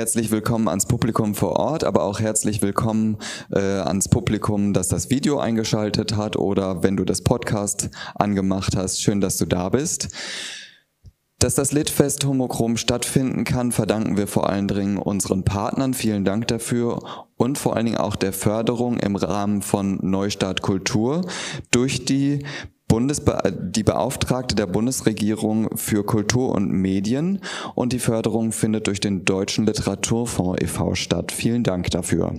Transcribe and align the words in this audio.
Herzlich 0.00 0.30
willkommen 0.30 0.66
ans 0.66 0.86
Publikum 0.86 1.34
vor 1.34 1.56
Ort, 1.56 1.84
aber 1.84 2.04
auch 2.04 2.20
herzlich 2.20 2.62
willkommen 2.62 3.18
äh, 3.52 3.58
ans 3.58 4.08
Publikum, 4.08 4.72
das 4.72 4.88
das 4.88 5.10
Video 5.10 5.38
eingeschaltet 5.38 6.16
hat 6.16 6.36
oder 6.36 6.82
wenn 6.82 6.96
du 6.96 7.04
das 7.04 7.20
Podcast 7.20 7.90
angemacht 8.14 8.76
hast. 8.76 9.02
Schön, 9.02 9.20
dass 9.20 9.36
du 9.36 9.44
da 9.44 9.68
bist. 9.68 10.08
Dass 11.38 11.54
das 11.54 11.72
Litfest 11.72 12.24
Homochrom 12.24 12.78
stattfinden 12.78 13.44
kann, 13.44 13.72
verdanken 13.72 14.16
wir 14.16 14.26
vor 14.26 14.48
allen 14.48 14.68
Dingen 14.68 14.96
unseren 14.96 15.44
Partnern. 15.44 15.92
Vielen 15.92 16.24
Dank 16.24 16.48
dafür 16.48 17.26
und 17.36 17.58
vor 17.58 17.76
allen 17.76 17.84
Dingen 17.84 17.98
auch 17.98 18.16
der 18.16 18.32
Förderung 18.32 18.98
im 19.00 19.16
Rahmen 19.16 19.60
von 19.60 19.98
Neustart 20.00 20.62
Kultur 20.62 21.26
durch 21.70 22.06
die 22.06 22.46
Bundesbe 22.90 23.40
die 23.56 23.84
Beauftragte 23.84 24.56
der 24.56 24.66
Bundesregierung 24.66 25.76
für 25.76 26.04
Kultur 26.04 26.52
und 26.52 26.72
Medien 26.72 27.38
und 27.76 27.92
die 27.92 28.00
Förderung 28.00 28.50
findet 28.50 28.88
durch 28.88 28.98
den 28.98 29.24
Deutschen 29.24 29.64
Literaturfonds 29.64 30.60
e.V. 30.60 30.96
statt. 30.96 31.30
Vielen 31.30 31.62
Dank 31.62 31.92
dafür. 31.92 32.34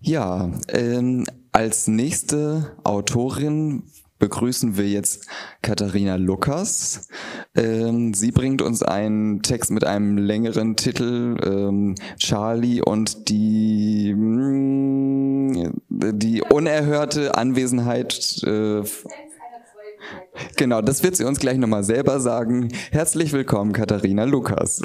Ja, 0.00 0.52
ähm, 0.68 1.24
als 1.50 1.88
nächste 1.88 2.76
Autorin 2.84 3.84
begrüßen 4.18 4.76
wir 4.76 4.86
jetzt 4.86 5.26
Katharina 5.62 6.16
Lukas. 6.16 7.07
Ähm, 7.58 8.14
sie 8.14 8.30
bringt 8.30 8.62
uns 8.62 8.84
einen 8.84 9.42
Text 9.42 9.72
mit 9.72 9.84
einem 9.84 10.16
längeren 10.16 10.76
Titel, 10.76 11.36
ähm, 11.44 11.96
Charlie 12.16 12.80
und 12.80 13.28
die, 13.28 14.14
mm, 14.14 15.72
die 15.88 16.42
unerhörte 16.42 17.36
Anwesenheit. 17.36 18.42
Äh, 18.44 18.82
genau, 20.56 20.82
das 20.82 21.02
wird 21.02 21.16
sie 21.16 21.24
uns 21.24 21.40
gleich 21.40 21.58
nochmal 21.58 21.82
selber 21.82 22.20
sagen. 22.20 22.68
Herzlich 22.92 23.32
willkommen, 23.32 23.72
Katharina 23.72 24.22
Lukas. 24.22 24.80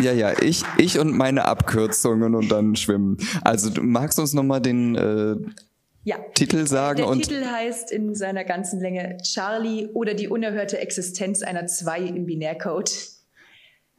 Ja, 0.00 0.12
ja, 0.12 0.32
ich, 0.40 0.64
ich 0.78 0.98
und 0.98 1.16
meine 1.16 1.44
Abkürzungen 1.44 2.34
und 2.34 2.50
dann 2.50 2.74
schwimmen. 2.74 3.18
Also 3.42 3.70
du 3.70 3.82
magst 3.82 4.18
uns 4.18 4.32
nochmal 4.32 4.60
den 4.60 4.96
äh, 4.96 5.36
ja. 6.04 6.18
Titel 6.34 6.66
sagen? 6.66 6.98
Der 6.98 7.12
Titel 7.12 7.44
heißt 7.44 7.90
in 7.90 8.14
seiner 8.14 8.44
ganzen 8.44 8.80
Länge 8.80 9.18
Charlie 9.22 9.88
oder 9.88 10.14
die 10.14 10.28
unerhörte 10.28 10.78
Existenz 10.78 11.42
einer 11.42 11.66
2 11.66 12.00
im 12.00 12.26
Binärcode. 12.26 12.90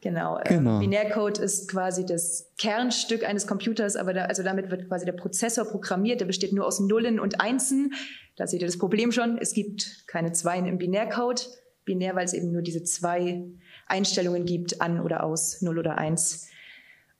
Genau. 0.00 0.38
Äh, 0.38 0.48
genau. 0.48 0.78
Binärcode 0.78 1.38
ist 1.38 1.70
quasi 1.70 2.06
das 2.06 2.50
Kernstück 2.58 3.24
eines 3.24 3.46
Computers, 3.46 3.96
aber 3.96 4.14
da, 4.14 4.24
also 4.24 4.42
damit 4.42 4.70
wird 4.70 4.88
quasi 4.88 5.04
der 5.04 5.12
Prozessor 5.12 5.66
programmiert. 5.66 6.20
Der 6.20 6.26
besteht 6.26 6.52
nur 6.52 6.66
aus 6.66 6.80
Nullen 6.80 7.20
und 7.20 7.40
Einsen. 7.40 7.92
Da 8.36 8.46
seht 8.46 8.62
ihr 8.62 8.66
das 8.66 8.78
Problem 8.78 9.12
schon. 9.12 9.38
Es 9.38 9.52
gibt 9.52 10.04
keine 10.06 10.32
Zweien 10.32 10.66
im 10.66 10.78
Binärcode. 10.78 11.48
Binär, 11.84 12.14
weil 12.14 12.24
es 12.24 12.34
eben 12.34 12.52
nur 12.52 12.62
diese 12.62 12.82
zwei 12.84 13.44
Einstellungen 13.86 14.44
gibt, 14.46 14.80
an 14.80 15.00
oder 15.00 15.24
aus, 15.24 15.60
0 15.60 15.78
oder 15.78 15.98
1. 15.98 16.48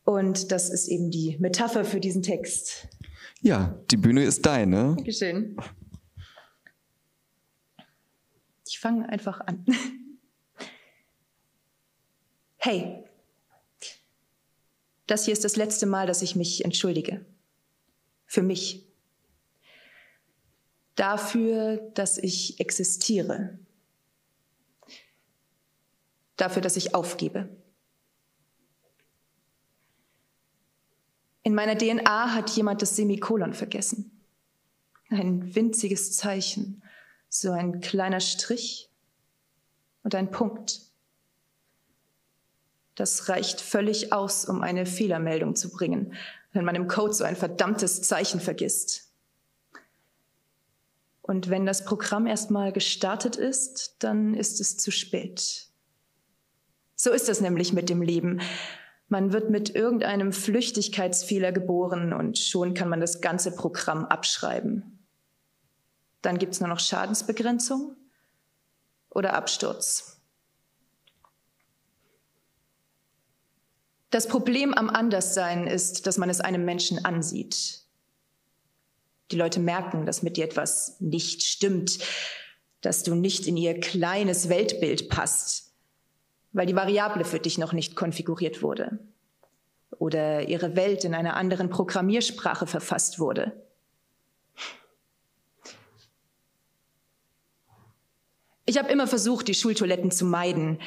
Und 0.04 0.52
das 0.52 0.70
ist 0.70 0.88
eben 0.88 1.10
die 1.10 1.36
Metapher 1.38 1.84
für 1.84 2.00
diesen 2.00 2.22
Text. 2.22 2.88
Ja, 3.40 3.78
die 3.90 3.96
Bühne 3.96 4.24
ist 4.24 4.44
deine. 4.44 4.94
Dankeschön. 4.96 5.56
Ich 8.66 8.78
fange 8.78 9.08
einfach 9.08 9.40
an. 9.40 9.64
Hey, 12.62 13.02
das 15.06 15.24
hier 15.24 15.32
ist 15.32 15.44
das 15.44 15.56
letzte 15.56 15.86
Mal, 15.86 16.06
dass 16.06 16.20
ich 16.20 16.36
mich 16.36 16.62
entschuldige. 16.62 17.24
Für 18.26 18.42
mich. 18.42 18.86
Dafür, 20.94 21.78
dass 21.94 22.18
ich 22.18 22.60
existiere 22.60 23.58
dafür, 26.40 26.62
dass 26.62 26.76
ich 26.76 26.94
aufgebe. 26.94 27.48
In 31.42 31.54
meiner 31.54 31.76
DNA 31.76 32.34
hat 32.34 32.50
jemand 32.50 32.82
das 32.82 32.96
Semikolon 32.96 33.54
vergessen. 33.54 34.10
Ein 35.08 35.54
winziges 35.54 36.16
Zeichen, 36.16 36.82
so 37.28 37.50
ein 37.50 37.80
kleiner 37.80 38.20
Strich 38.20 38.90
und 40.02 40.14
ein 40.14 40.30
Punkt. 40.30 40.82
Das 42.94 43.28
reicht 43.28 43.60
völlig 43.60 44.12
aus, 44.12 44.44
um 44.44 44.62
eine 44.62 44.84
Fehlermeldung 44.84 45.56
zu 45.56 45.70
bringen, 45.70 46.14
wenn 46.52 46.64
man 46.64 46.74
im 46.74 46.88
Code 46.88 47.14
so 47.14 47.24
ein 47.24 47.36
verdammtes 47.36 48.02
Zeichen 48.02 48.40
vergisst. 48.40 49.10
Und 51.22 51.48
wenn 51.48 51.64
das 51.64 51.84
Programm 51.84 52.26
erstmal 52.26 52.72
gestartet 52.72 53.36
ist, 53.36 53.96
dann 54.00 54.34
ist 54.34 54.60
es 54.60 54.76
zu 54.76 54.90
spät. 54.90 55.68
So 56.96 57.10
ist 57.12 57.28
es 57.28 57.40
nämlich 57.40 57.72
mit 57.72 57.88
dem 57.88 58.02
Leben. 58.02 58.42
Man 59.10 59.32
wird 59.32 59.50
mit 59.50 59.74
irgendeinem 59.74 60.32
Flüchtigkeitsfehler 60.32 61.50
geboren 61.50 62.12
und 62.12 62.38
schon 62.38 62.74
kann 62.74 62.88
man 62.88 63.00
das 63.00 63.20
ganze 63.20 63.52
Programm 63.52 64.04
abschreiben. 64.04 65.00
Dann 66.22 66.38
gibt 66.38 66.54
es 66.54 66.60
nur 66.60 66.68
noch 66.68 66.78
Schadensbegrenzung 66.78 67.96
oder 69.08 69.34
Absturz. 69.34 70.22
Das 74.10 74.28
Problem 74.28 74.72
am 74.74 74.88
Anderssein 74.88 75.66
ist, 75.66 76.06
dass 76.06 76.16
man 76.16 76.30
es 76.30 76.40
einem 76.40 76.64
Menschen 76.64 77.04
ansieht. 77.04 77.80
Die 79.32 79.36
Leute 79.36 79.58
merken, 79.58 80.06
dass 80.06 80.22
mit 80.22 80.36
dir 80.36 80.44
etwas 80.44 81.00
nicht 81.00 81.42
stimmt, 81.42 81.98
dass 82.80 83.02
du 83.02 83.16
nicht 83.16 83.48
in 83.48 83.56
ihr 83.56 83.80
kleines 83.80 84.48
Weltbild 84.48 85.08
passt 85.08 85.69
weil 86.52 86.66
die 86.66 86.76
Variable 86.76 87.24
für 87.24 87.38
dich 87.38 87.58
noch 87.58 87.72
nicht 87.72 87.96
konfiguriert 87.96 88.62
wurde 88.62 88.98
oder 89.98 90.48
ihre 90.48 90.76
Welt 90.76 91.04
in 91.04 91.14
einer 91.14 91.36
anderen 91.36 91.68
Programmiersprache 91.70 92.66
verfasst 92.66 93.18
wurde. 93.18 93.52
Ich 98.66 98.78
habe 98.78 98.88
immer 98.88 99.06
versucht, 99.06 99.48
die 99.48 99.54
Schultoiletten 99.54 100.10
zu 100.10 100.24
meiden. 100.24 100.80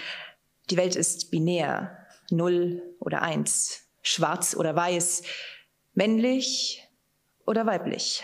Die 0.70 0.78
Welt 0.78 0.96
ist 0.96 1.32
binär, 1.32 1.98
null 2.30 2.82
oder 3.00 3.22
eins, 3.22 3.84
schwarz 4.02 4.56
oder 4.56 4.76
weiß, 4.76 5.24
männlich 5.94 6.88
oder 7.46 7.66
weiblich. 7.66 8.24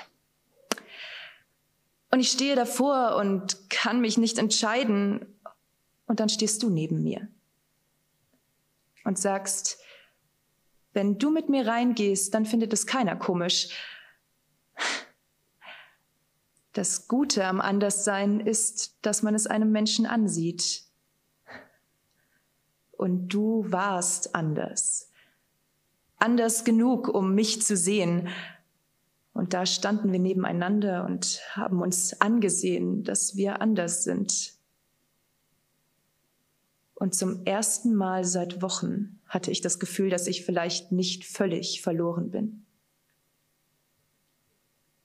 Und 2.12 2.22
ich 2.22 2.32
stehe 2.32 2.56
davor 2.56 3.18
und 3.18 3.70
kann 3.70 4.02
mich 4.02 4.18
nicht 4.18 4.38
entscheiden, 4.38 5.39
und 6.10 6.20
dann 6.20 6.28
stehst 6.28 6.64
du 6.64 6.72
neben 6.72 7.04
mir 7.04 7.30
und 9.06 9.20
sagst, 9.20 9.80
wenn 10.92 11.20
du 11.20 11.30
mit 11.30 11.50
mir 11.50 11.68
reingehst, 11.68 12.34
dann 12.34 12.46
findet 12.46 12.74
es 12.74 12.88
keiner 12.88 13.16
komisch. 13.16 13.70
Das 16.74 17.08
Gute 17.08 17.46
am 17.46 17.62
Anderssein 17.62 18.40
ist, 18.40 18.98
dass 19.04 19.22
man 19.22 19.36
es 19.36 19.46
einem 19.46 19.72
Menschen 19.72 20.08
ansieht. 20.08 20.84
Und 22.92 23.30
du 23.30 23.66
warst 23.72 24.34
anders. 24.34 25.12
Anders 26.18 26.64
genug, 26.64 27.08
um 27.08 27.36
mich 27.36 27.62
zu 27.62 27.78
sehen. 27.78 28.30
Und 29.34 29.54
da 29.54 29.68
standen 29.68 30.12
wir 30.12 30.20
nebeneinander 30.20 31.06
und 31.06 31.42
haben 31.52 31.82
uns 31.82 32.20
angesehen, 32.20 33.04
dass 33.04 33.36
wir 33.36 33.62
anders 33.62 34.04
sind. 34.04 34.59
Und 37.00 37.16
zum 37.16 37.46
ersten 37.46 37.96
Mal 37.96 38.26
seit 38.26 38.62
Wochen 38.62 39.22
hatte 39.26 39.52
ich 39.52 39.62
das 39.62 39.80
Gefühl, 39.80 40.10
dass 40.10 40.28
ich 40.28 40.44
vielleicht 40.44 40.92
nicht 40.92 41.24
völlig 41.24 41.82
verloren 41.82 42.30
bin. 42.30 42.66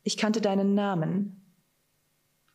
Ich 0.02 0.16
kannte 0.16 0.40
deinen 0.40 0.74
Namen 0.74 1.40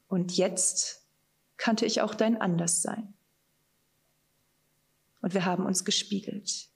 und 0.10 0.36
jetzt 0.36 1.08
kannte 1.56 1.86
ich 1.86 2.02
auch 2.02 2.16
dein 2.16 2.40
Anderssein. 2.40 3.14
Und 5.22 5.34
wir 5.34 5.46
haben 5.46 5.66
uns 5.66 5.86
gespiegelt. 5.86 6.68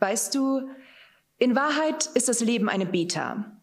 Weißt 0.00 0.34
du, 0.34 0.68
in 1.38 1.54
Wahrheit 1.54 2.06
ist 2.14 2.28
das 2.28 2.40
Leben 2.40 2.68
eine 2.68 2.86
Beta. 2.86 3.53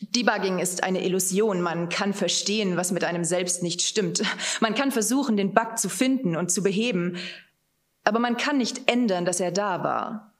Debugging 0.00 0.58
ist 0.58 0.82
eine 0.82 1.04
Illusion. 1.04 1.62
Man 1.62 1.88
kann 1.88 2.12
verstehen, 2.12 2.76
was 2.76 2.92
mit 2.92 3.04
einem 3.04 3.24
selbst 3.24 3.62
nicht 3.62 3.82
stimmt. 3.82 4.22
Man 4.60 4.74
kann 4.74 4.92
versuchen, 4.92 5.36
den 5.36 5.54
Bug 5.54 5.78
zu 5.78 5.88
finden 5.88 6.36
und 6.36 6.50
zu 6.50 6.62
beheben, 6.62 7.16
aber 8.04 8.18
man 8.18 8.36
kann 8.36 8.58
nicht 8.58 8.90
ändern, 8.90 9.24
dass 9.24 9.40
er 9.40 9.50
da 9.50 9.82
war. 9.82 10.32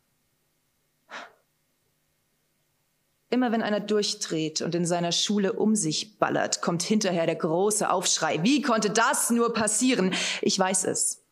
Immer 3.28 3.50
wenn 3.50 3.62
einer 3.62 3.80
durchdreht 3.80 4.60
und 4.60 4.74
in 4.74 4.86
seiner 4.86 5.10
Schule 5.10 5.54
um 5.54 5.74
sich 5.74 6.18
ballert, 6.18 6.60
kommt 6.62 6.82
hinterher 6.82 7.26
der 7.26 7.34
große 7.34 7.90
Aufschrei. 7.90 8.42
Wie 8.44 8.62
konnte 8.62 8.90
das 8.90 9.30
nur 9.30 9.52
passieren? 9.52 10.14
Ich 10.42 10.56
weiß 10.56 10.84
es. 10.84 11.24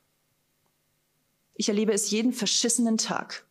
Ich 1.55 1.69
erlebe 1.69 1.93
es 1.93 2.11
jeden 2.11 2.33
verschissenen 2.33 2.99
Tag. 2.99 3.47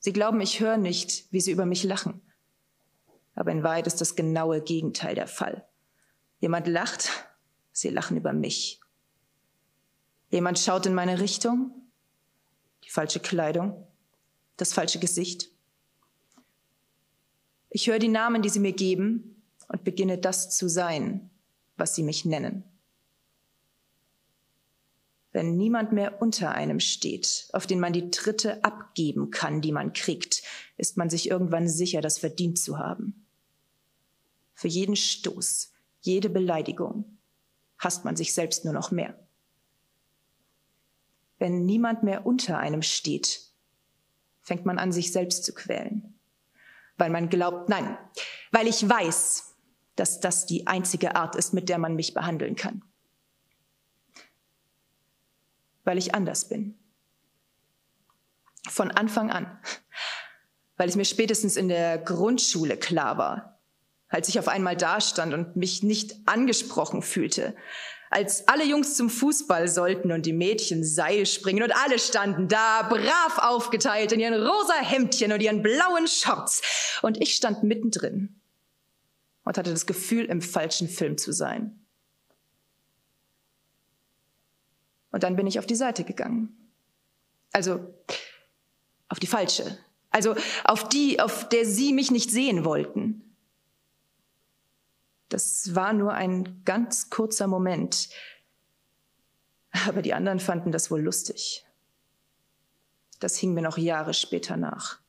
Sie 0.00 0.12
glauben, 0.12 0.40
ich 0.40 0.58
höre 0.58 0.78
nicht, 0.78 1.26
wie 1.30 1.40
sie 1.40 1.52
über 1.52 1.64
mich 1.64 1.84
lachen. 1.84 2.20
Aber 3.34 3.50
in 3.50 3.62
Wahrheit 3.62 3.86
ist 3.86 4.00
das 4.00 4.16
genaue 4.16 4.60
Gegenteil 4.60 5.14
der 5.14 5.26
Fall. 5.26 5.66
Jemand 6.40 6.66
lacht, 6.66 7.10
sie 7.72 7.88
lachen 7.88 8.16
über 8.16 8.32
mich. 8.32 8.80
Jemand 10.30 10.58
schaut 10.58 10.86
in 10.86 10.94
meine 10.94 11.20
Richtung, 11.20 11.70
die 12.84 12.90
falsche 12.90 13.20
Kleidung, 13.20 13.86
das 14.56 14.72
falsche 14.72 14.98
Gesicht. 14.98 15.50
Ich 17.70 17.86
höre 17.86 17.98
die 17.98 18.08
Namen, 18.08 18.42
die 18.42 18.48
sie 18.48 18.60
mir 18.60 18.72
geben 18.72 19.42
und 19.68 19.84
beginne 19.84 20.18
das 20.18 20.54
zu 20.56 20.68
sein, 20.68 21.30
was 21.76 21.94
sie 21.94 22.02
mich 22.02 22.24
nennen. 22.24 22.64
Wenn 25.32 25.56
niemand 25.56 25.92
mehr 25.92 26.20
unter 26.20 26.52
einem 26.52 26.78
steht, 26.78 27.48
auf 27.52 27.66
den 27.66 27.80
man 27.80 27.94
die 27.94 28.10
Tritte 28.10 28.62
abgeben 28.64 29.30
kann, 29.30 29.62
die 29.62 29.72
man 29.72 29.94
kriegt, 29.94 30.42
ist 30.76 30.98
man 30.98 31.08
sich 31.08 31.30
irgendwann 31.30 31.68
sicher, 31.68 32.02
das 32.02 32.18
verdient 32.18 32.58
zu 32.58 32.78
haben. 32.78 33.21
Für 34.62 34.68
jeden 34.68 34.94
Stoß, 34.94 35.72
jede 36.02 36.30
Beleidigung 36.30 37.18
hasst 37.78 38.04
man 38.04 38.14
sich 38.14 38.32
selbst 38.32 38.64
nur 38.64 38.72
noch 38.72 38.92
mehr. 38.92 39.18
Wenn 41.40 41.66
niemand 41.66 42.04
mehr 42.04 42.24
unter 42.26 42.58
einem 42.58 42.82
steht, 42.82 43.40
fängt 44.40 44.64
man 44.64 44.78
an, 44.78 44.92
sich 44.92 45.10
selbst 45.10 45.44
zu 45.44 45.52
quälen. 45.52 46.16
Weil 46.96 47.10
man 47.10 47.28
glaubt, 47.28 47.70
nein, 47.70 47.98
weil 48.52 48.68
ich 48.68 48.88
weiß, 48.88 49.56
dass 49.96 50.20
das 50.20 50.46
die 50.46 50.68
einzige 50.68 51.16
Art 51.16 51.34
ist, 51.34 51.52
mit 51.52 51.68
der 51.68 51.78
man 51.78 51.96
mich 51.96 52.14
behandeln 52.14 52.54
kann. 52.54 52.84
Weil 55.82 55.98
ich 55.98 56.14
anders 56.14 56.48
bin. 56.48 56.78
Von 58.68 58.92
Anfang 58.92 59.32
an. 59.32 59.58
Weil 60.76 60.88
es 60.88 60.94
mir 60.94 61.04
spätestens 61.04 61.56
in 61.56 61.66
der 61.66 61.98
Grundschule 61.98 62.76
klar 62.76 63.18
war, 63.18 63.51
als 64.12 64.28
ich 64.28 64.38
auf 64.38 64.46
einmal 64.46 64.76
dastand 64.76 65.32
und 65.32 65.56
mich 65.56 65.82
nicht 65.82 66.16
angesprochen 66.26 67.02
fühlte, 67.02 67.56
als 68.10 68.46
alle 68.46 68.64
Jungs 68.64 68.94
zum 68.94 69.08
Fußball 69.08 69.68
sollten 69.68 70.12
und 70.12 70.26
die 70.26 70.34
Mädchen 70.34 70.84
Seil 70.84 71.24
springen 71.24 71.62
und 71.62 71.74
alle 71.74 71.98
standen 71.98 72.46
da, 72.46 72.82
brav 72.82 73.38
aufgeteilt 73.38 74.12
in 74.12 74.20
ihren 74.20 74.34
rosa 74.34 74.74
Hemdchen 74.82 75.32
und 75.32 75.40
ihren 75.40 75.62
blauen 75.62 76.06
Shorts. 76.06 77.00
Und 77.00 77.20
ich 77.22 77.34
stand 77.34 77.62
mittendrin 77.62 78.38
und 79.44 79.56
hatte 79.56 79.70
das 79.70 79.86
Gefühl, 79.86 80.26
im 80.26 80.42
falschen 80.42 80.88
Film 80.88 81.16
zu 81.16 81.32
sein. 81.32 81.80
Und 85.10 85.22
dann 85.22 85.36
bin 85.36 85.46
ich 85.46 85.58
auf 85.58 85.66
die 85.66 85.74
Seite 85.74 86.04
gegangen. 86.04 86.70
Also 87.50 87.94
auf 89.08 89.18
die 89.18 89.26
falsche. 89.26 89.78
Also 90.10 90.36
auf 90.64 90.90
die, 90.90 91.18
auf 91.18 91.48
der 91.48 91.64
sie 91.64 91.94
mich 91.94 92.10
nicht 92.10 92.30
sehen 92.30 92.66
wollten. 92.66 93.31
Das 95.32 95.74
war 95.74 95.94
nur 95.94 96.12
ein 96.12 96.62
ganz 96.66 97.08
kurzer 97.08 97.46
Moment. 97.46 98.10
Aber 99.86 100.02
die 100.02 100.12
anderen 100.12 100.40
fanden 100.40 100.72
das 100.72 100.90
wohl 100.90 101.00
lustig. 101.00 101.64
Das 103.18 103.38
hing 103.38 103.54
mir 103.54 103.62
noch 103.62 103.78
Jahre 103.78 104.12
später 104.12 104.58
nach. 104.58 105.00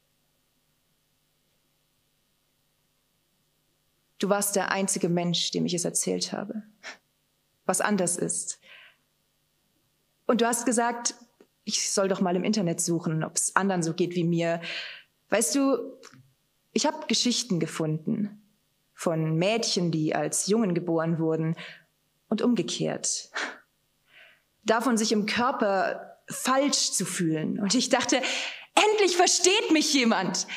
Du 4.18 4.30
warst 4.30 4.56
der 4.56 4.72
einzige 4.72 5.10
Mensch, 5.10 5.52
dem 5.52 5.66
ich 5.66 5.74
es 5.74 5.84
erzählt 5.84 6.32
habe, 6.32 6.64
was 7.66 7.82
anders 7.82 8.16
ist. 8.16 8.62
Und 10.26 10.40
du 10.40 10.48
hast 10.48 10.66
gesagt, 10.66 11.16
ich 11.66 11.92
soll 11.92 12.08
doch 12.08 12.22
mal 12.22 12.38
im 12.38 12.46
Internet 12.46 12.80
suchen, 12.80 13.26
ob 13.26 13.36
es 13.36 13.58
anderen 13.58 13.84
so 13.84 13.94
geht 13.94 14.16
wie 14.16 14.24
mir. 14.24 14.62
Weißt 15.28 15.54
du, 15.54 16.00
ich 16.72 16.86
habe 16.86 17.08
Geschichten 17.08 17.60
gefunden 17.60 18.43
von 19.04 19.36
Mädchen, 19.36 19.92
die 19.92 20.16
als 20.16 20.48
Jungen 20.48 20.74
geboren 20.74 21.20
wurden 21.20 21.58
und 22.30 22.42
umgekehrt. 22.42 23.30
Davon 24.64 24.98
sich 24.98 25.12
im 25.12 25.26
Körper 25.26 26.22
falsch 26.30 26.92
zu 26.92 27.06
fühlen. 27.06 27.60
Und 27.60 27.76
ich 27.76 27.90
dachte, 27.90 28.22
endlich 28.76 29.18
versteht 29.18 29.72
mich 29.72 29.94
jemand. 29.94 30.48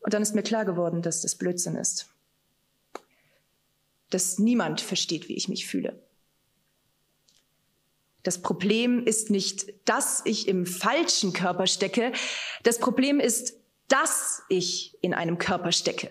Und 0.00 0.14
dann 0.14 0.22
ist 0.22 0.34
mir 0.34 0.42
klar 0.42 0.64
geworden, 0.64 1.02
dass 1.02 1.20
das 1.20 1.34
Blödsinn 1.34 1.76
ist. 1.76 2.08
Dass 4.08 4.38
niemand 4.38 4.80
versteht, 4.80 5.28
wie 5.28 5.36
ich 5.36 5.48
mich 5.48 5.66
fühle. 5.66 6.02
Das 8.22 8.40
Problem 8.40 9.04
ist 9.04 9.28
nicht, 9.28 9.74
dass 9.86 10.22
ich 10.24 10.48
im 10.48 10.64
falschen 10.64 11.34
Körper 11.34 11.66
stecke. 11.66 12.12
Das 12.62 12.78
Problem 12.78 13.20
ist, 13.20 13.58
dass 13.88 14.42
ich 14.48 14.96
in 15.02 15.14
einem 15.14 15.38
Körper 15.38 15.72
stecke. 15.72 16.10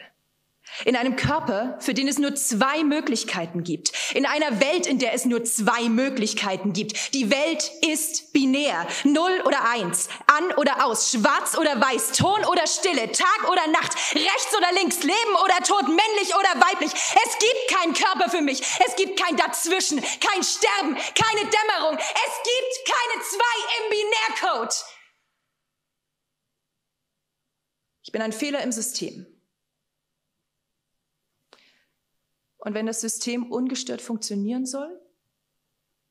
In 0.86 0.96
einem 0.96 1.16
Körper, 1.16 1.78
für 1.80 1.94
den 1.94 2.08
es 2.08 2.18
nur 2.18 2.34
zwei 2.36 2.84
Möglichkeiten 2.84 3.64
gibt. 3.64 3.92
In 4.16 4.26
einer 4.26 4.60
Welt, 4.60 4.88
in 4.88 4.98
der 4.98 5.14
es 5.14 5.26
nur 5.26 5.44
zwei 5.44 5.88
Möglichkeiten 5.88 6.74
gibt. 6.74 7.14
Die 7.14 7.30
Welt 7.30 7.70
ist 7.88 8.34
binär. 8.34 8.88
Null 9.04 9.44
oder 9.46 9.70
eins. 9.70 10.10
An 10.26 10.52
oder 10.58 10.86
aus. 10.86 11.12
Schwarz 11.12 11.58
oder 11.58 11.80
weiß. 11.80 12.14
Ton 12.14 12.44
oder 12.46 12.66
Stille. 12.66 13.12
Tag 13.12 13.52
oder 13.52 13.68
Nacht. 13.68 13.94
Rechts 14.16 14.58
oder 14.58 14.72
links. 14.74 15.04
Leben 15.04 15.36
oder 15.44 15.58
Tod. 15.64 15.84
Männlich 15.84 16.34
oder 16.40 16.60
weiblich. 16.60 16.92
Es 16.92 17.38
gibt 17.38 17.80
keinen 17.80 17.94
Körper 17.94 18.32
für 18.32 18.42
mich. 18.42 18.62
Es 18.86 18.96
gibt 18.96 19.22
kein 19.22 19.38
Dazwischen. 19.38 20.02
Kein 20.02 20.44
Sterben. 20.44 20.96
Keine 20.96 21.50
Dämmerung. 21.50 21.98
Es 21.98 22.34
gibt 22.44 22.96
keine 22.96 23.22
zwei 23.22 23.56
im 23.78 23.90
Binärcode. 23.92 24.74
Ich 28.04 28.12
bin 28.12 28.22
ein 28.22 28.34
Fehler 28.34 28.62
im 28.62 28.72
System. 28.72 29.26
Und 32.58 32.74
wenn 32.74 32.86
das 32.86 33.02
System 33.02 33.52
ungestört 33.52 34.02
funktionieren 34.02 34.66
soll, 34.66 35.02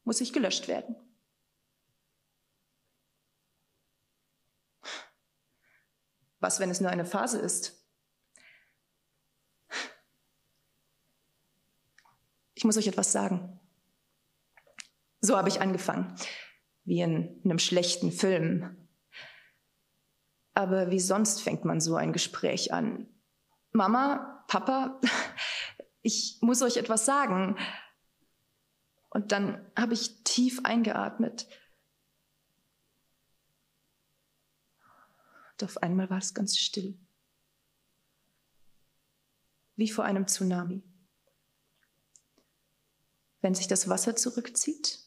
muss 0.05 0.21
ich 0.21 0.33
gelöscht 0.33 0.69
werden. 0.69 0.97
Was, 6.41 6.59
wenn 6.59 6.71
es 6.71 6.81
nur 6.81 6.91
eine 6.91 7.05
Phase 7.05 7.39
ist? 7.39 7.87
Ich 12.55 12.65
muss 12.65 12.77
euch 12.77 12.89
etwas 12.89 13.13
sagen. 13.13 13.61
So 15.21 15.37
habe 15.37 15.49
ich 15.49 15.61
angefangen, 15.61 16.17
wie 16.85 17.01
in 17.01 17.41
einem 17.45 17.59
schlechten 17.59 18.11
Film, 18.11 18.82
aber 20.55 20.91
wie 20.91 21.01
sonst 21.01 21.41
fängt 21.41 21.65
man 21.65 21.81
so 21.81 21.97
ein 21.97 22.13
Gespräch 22.13 22.73
an? 22.73 23.09
Mama, 23.73 24.45
Papa, 24.49 25.01
ich 26.03 26.39
muss 26.43 26.63
euch 26.63 26.77
etwas 26.77 27.07
sagen. 27.07 27.57
Und 29.11 29.33
dann 29.33 29.71
habe 29.77 29.95
ich 29.95 30.23
tief 30.25 30.61
eingeatmet. 30.65 31.47
Und 35.53 35.65
auf 35.65 35.79
einmal 35.79 36.11
war 36.11 36.19
es 36.19 36.35
ganz 36.35 36.59
still. 36.59 36.99
Wie 39.77 39.91
vor 39.91 40.05
einem 40.05 40.27
Tsunami. 40.27 40.83
Wenn 43.41 43.55
sich 43.55 43.69
das 43.69 43.89
Wasser 43.89 44.17
zurückzieht 44.17 45.01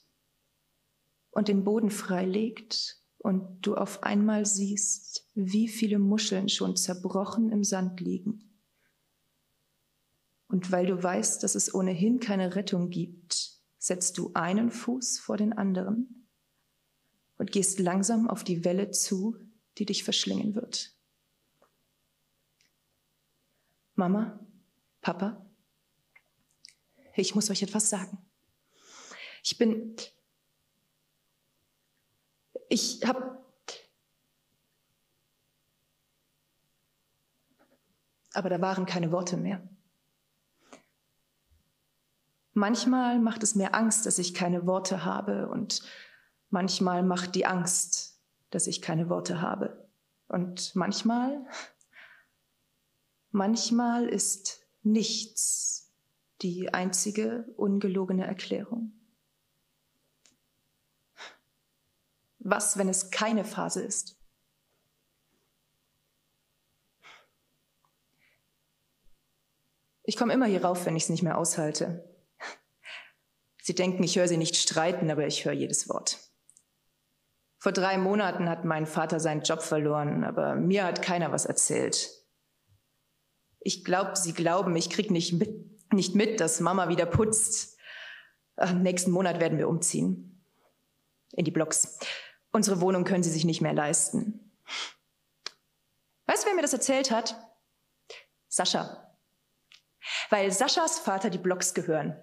und 1.32 1.48
den 1.48 1.64
Boden 1.64 1.92
freilegt 1.92 3.05
und 3.26 3.66
du 3.66 3.74
auf 3.74 4.04
einmal 4.04 4.46
siehst, 4.46 5.28
wie 5.34 5.68
viele 5.68 5.98
Muscheln 5.98 6.48
schon 6.48 6.76
zerbrochen 6.76 7.52
im 7.52 7.64
Sand 7.64 8.00
liegen. 8.00 8.52
Und 10.48 10.72
weil 10.72 10.86
du 10.86 11.02
weißt, 11.02 11.42
dass 11.42 11.56
es 11.56 11.74
ohnehin 11.74 12.20
keine 12.20 12.54
Rettung 12.54 12.92
gibt, 12.92 13.58
setzt 13.80 14.20
du 14.20 14.30
einen 14.36 14.70
Fuß 14.70 15.18
vor 15.18 15.38
den 15.38 15.54
anderen 15.54 16.28
und 17.40 17.52
gehst 17.52 17.80
langsam 17.80 18.30
auf 18.30 18.44
die 18.44 18.64
Welle 18.64 18.92
zu, 18.92 19.36
die 19.80 19.88
dich 19.88 20.04
verschlingen 20.04 20.54
wird. 20.54 20.96
Mama, 23.96 24.40
Papa, 25.02 25.44
ich 27.16 27.34
muss 27.34 27.50
euch 27.50 27.64
etwas 27.64 27.90
sagen. 27.90 28.20
Ich 29.42 29.58
bin 29.58 29.96
ich 32.70 33.02
habe 33.06 33.44
aber 38.34 38.50
da 38.50 38.62
waren 38.62 38.86
keine 38.86 39.12
Worte 39.12 39.38
mehr. 39.38 39.62
Manchmal 42.54 43.20
macht 43.20 43.44
es 43.44 43.56
mir 43.56 43.74
Angst, 43.74 44.06
dass 44.06 44.18
ich 44.18 44.34
keine 44.34 44.66
Worte 44.66 45.04
habe 45.04 45.50
und 45.50 45.82
manchmal 46.50 47.04
macht 47.04 47.36
die 47.36 47.46
Angst, 47.46 48.22
dass 48.50 48.68
ich 48.68 48.82
keine 48.82 49.10
Worte 49.10 49.42
habe. 49.42 49.90
Und 50.28 50.76
manchmal, 50.76 51.46
manchmal 53.32 54.08
ist 54.08 54.66
nichts 54.84 55.94
die 56.42 56.74
einzige 56.74 57.46
ungelogene 57.58 58.26
Erklärung. 58.26 58.94
Was, 62.48 62.78
wenn 62.78 62.90
es 62.90 63.10
keine 63.10 63.44
Phase 63.44 63.82
ist? 63.82 64.22
Ich 70.04 70.16
komme 70.16 70.32
immer 70.32 70.46
hier 70.46 70.64
rauf, 70.64 70.86
wenn 70.86 70.96
ich 70.96 71.04
es 71.04 71.10
nicht 71.10 71.24
mehr 71.24 71.40
aushalte. 71.40 72.08
Sie 73.64 73.74
denken, 73.74 74.04
ich 74.04 74.16
höre 74.16 74.28
Sie 74.28 74.38
nicht 74.38 74.58
streiten, 74.58 75.10
aber 75.10 75.26
ich 75.26 75.44
höre 75.44 75.54
jedes 75.54 75.90
Wort. 75.90 76.20
Vor 77.58 77.72
drei 77.72 77.98
Monaten 77.98 78.48
hat 78.48 78.64
mein 78.64 78.86
Vater 78.86 79.20
seinen 79.20 79.42
Job 79.42 79.64
verloren, 79.64 80.24
aber 80.24 80.54
mir 80.54 80.84
hat 80.84 81.02
keiner 81.02 81.32
was 81.32 81.48
erzählt. 81.48 82.12
Ich 83.60 83.84
glaube, 83.84 84.16
Sie 84.18 84.34
glauben, 84.34 84.76
ich 84.76 84.92
kriege 84.92 85.12
nicht 85.12 85.34
mit, 85.34 85.92
nicht 85.92 86.14
mit, 86.14 86.40
dass 86.40 86.60
Mama 86.60 86.90
wieder 86.90 87.08
putzt. 87.08 87.80
Ach, 88.56 88.72
nächsten 88.72 89.10
Monat 89.10 89.40
werden 89.40 89.58
wir 89.58 89.68
umziehen. 89.68 90.46
In 91.32 91.44
die 91.44 91.50
Blocks. 91.52 91.98
Unsere 92.56 92.80
Wohnung 92.80 93.04
können 93.04 93.22
sie 93.22 93.32
sich 93.32 93.44
nicht 93.44 93.60
mehr 93.60 93.74
leisten. 93.74 94.50
Weißt 96.26 96.44
du, 96.44 96.48
wer 96.48 96.56
mir 96.56 96.62
das 96.62 96.72
erzählt 96.72 97.12
hat? 97.12 97.36
Sascha. 98.48 99.14
Weil 100.30 100.54
Saschas 100.54 101.00
Vater 101.00 101.30
die 101.30 101.38
Blocks 101.38 101.74
gehören. 101.74 102.18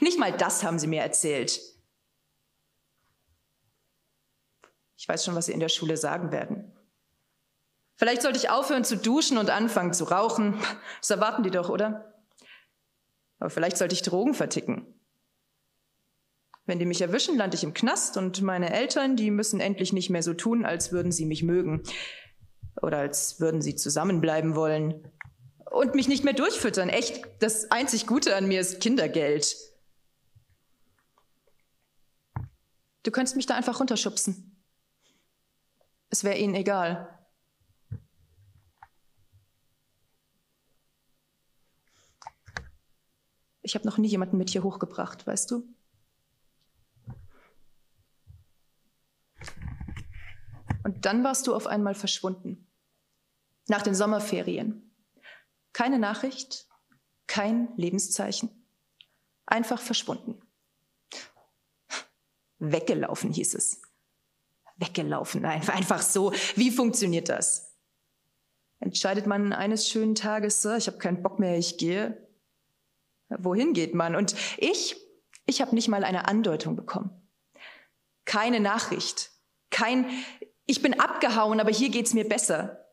Nicht 0.00 0.18
mal 0.18 0.32
das 0.32 0.64
haben 0.64 0.78
sie 0.78 0.86
mir 0.86 1.02
erzählt. 1.02 1.60
Ich 4.96 5.06
weiß 5.06 5.26
schon, 5.26 5.34
was 5.34 5.44
sie 5.44 5.52
in 5.52 5.60
der 5.60 5.68
Schule 5.68 5.98
sagen 5.98 6.32
werden. 6.32 6.74
Vielleicht 7.96 8.22
sollte 8.22 8.38
ich 8.38 8.48
aufhören 8.48 8.82
zu 8.82 8.96
duschen 8.96 9.36
und 9.36 9.50
anfangen 9.50 9.92
zu 9.92 10.04
rauchen. 10.04 10.58
Das 11.00 11.10
erwarten 11.10 11.42
die 11.42 11.50
doch, 11.50 11.68
oder? 11.68 12.14
Aber 13.40 13.50
vielleicht 13.50 13.76
sollte 13.76 13.94
ich 13.94 14.00
Drogen 14.00 14.32
verticken. 14.32 14.95
Wenn 16.66 16.80
die 16.80 16.86
mich 16.86 17.00
erwischen, 17.00 17.36
lande 17.36 17.56
ich 17.56 17.62
im 17.62 17.74
Knast 17.74 18.16
und 18.16 18.42
meine 18.42 18.72
Eltern, 18.72 19.16
die 19.16 19.30
müssen 19.30 19.60
endlich 19.60 19.92
nicht 19.92 20.10
mehr 20.10 20.22
so 20.22 20.34
tun, 20.34 20.64
als 20.64 20.90
würden 20.90 21.12
sie 21.12 21.24
mich 21.24 21.44
mögen. 21.44 21.82
Oder 22.82 22.98
als 22.98 23.40
würden 23.40 23.62
sie 23.62 23.76
zusammenbleiben 23.76 24.56
wollen. 24.56 25.12
Und 25.70 25.94
mich 25.94 26.08
nicht 26.08 26.24
mehr 26.24 26.34
durchfüttern. 26.34 26.88
Echt, 26.88 27.24
das 27.38 27.70
einzig 27.70 28.06
Gute 28.06 28.34
an 28.34 28.48
mir 28.48 28.60
ist 28.60 28.80
Kindergeld. 28.80 29.56
Du 33.04 33.12
könntest 33.12 33.36
mich 33.36 33.46
da 33.46 33.54
einfach 33.54 33.78
runterschubsen. 33.78 34.56
Es 36.10 36.24
wäre 36.24 36.36
ihnen 36.36 36.56
egal. 36.56 37.16
Ich 43.62 43.74
habe 43.76 43.86
noch 43.86 43.98
nie 43.98 44.08
jemanden 44.08 44.36
mit 44.36 44.50
hier 44.50 44.64
hochgebracht, 44.64 45.26
weißt 45.26 45.50
du? 45.52 45.75
Und 50.86 51.04
dann 51.04 51.24
warst 51.24 51.48
du 51.48 51.54
auf 51.56 51.66
einmal 51.66 51.96
verschwunden. 51.96 52.64
Nach 53.66 53.82
den 53.82 53.96
Sommerferien. 53.96 54.88
Keine 55.72 55.98
Nachricht, 55.98 56.68
kein 57.26 57.76
Lebenszeichen. 57.76 58.50
Einfach 59.46 59.80
verschwunden. 59.80 60.40
Weggelaufen 62.60 63.32
hieß 63.32 63.54
es. 63.54 63.82
Weggelaufen, 64.76 65.44
einfach 65.44 66.00
so. 66.00 66.32
Wie 66.54 66.70
funktioniert 66.70 67.30
das? 67.30 67.74
Entscheidet 68.78 69.26
man 69.26 69.52
eines 69.52 69.88
schönen 69.88 70.14
Tages, 70.14 70.64
ich 70.64 70.86
habe 70.86 70.98
keinen 70.98 71.20
Bock 71.20 71.40
mehr, 71.40 71.58
ich 71.58 71.78
gehe. 71.78 72.28
Wohin 73.28 73.72
geht 73.72 73.92
man? 73.92 74.14
Und 74.14 74.36
ich, 74.56 74.94
ich 75.46 75.60
habe 75.60 75.74
nicht 75.74 75.88
mal 75.88 76.04
eine 76.04 76.28
Andeutung 76.28 76.76
bekommen. 76.76 77.10
Keine 78.24 78.60
Nachricht, 78.60 79.32
kein 79.70 80.06
ich 80.66 80.82
bin 80.82 80.98
abgehauen, 80.98 81.60
aber 81.60 81.70
hier 81.70 81.90
geht's 81.90 82.12
mir 82.12 82.28
besser. 82.28 82.84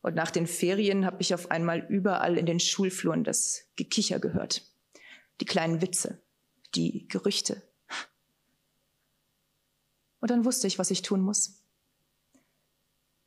Und 0.00 0.14
nach 0.14 0.30
den 0.30 0.46
Ferien 0.46 1.04
habe 1.04 1.20
ich 1.20 1.34
auf 1.34 1.50
einmal 1.50 1.86
überall 1.88 2.36
in 2.36 2.46
den 2.46 2.60
Schulfluren 2.60 3.24
das 3.24 3.68
Gekicher 3.76 4.18
gehört. 4.18 4.66
Die 5.40 5.44
kleinen 5.44 5.80
Witze, 5.80 6.22
die 6.74 7.06
Gerüchte. 7.08 7.62
Und 10.20 10.30
dann 10.30 10.44
wusste 10.44 10.66
ich, 10.66 10.78
was 10.78 10.90
ich 10.90 11.02
tun 11.02 11.20
muss. 11.20 11.62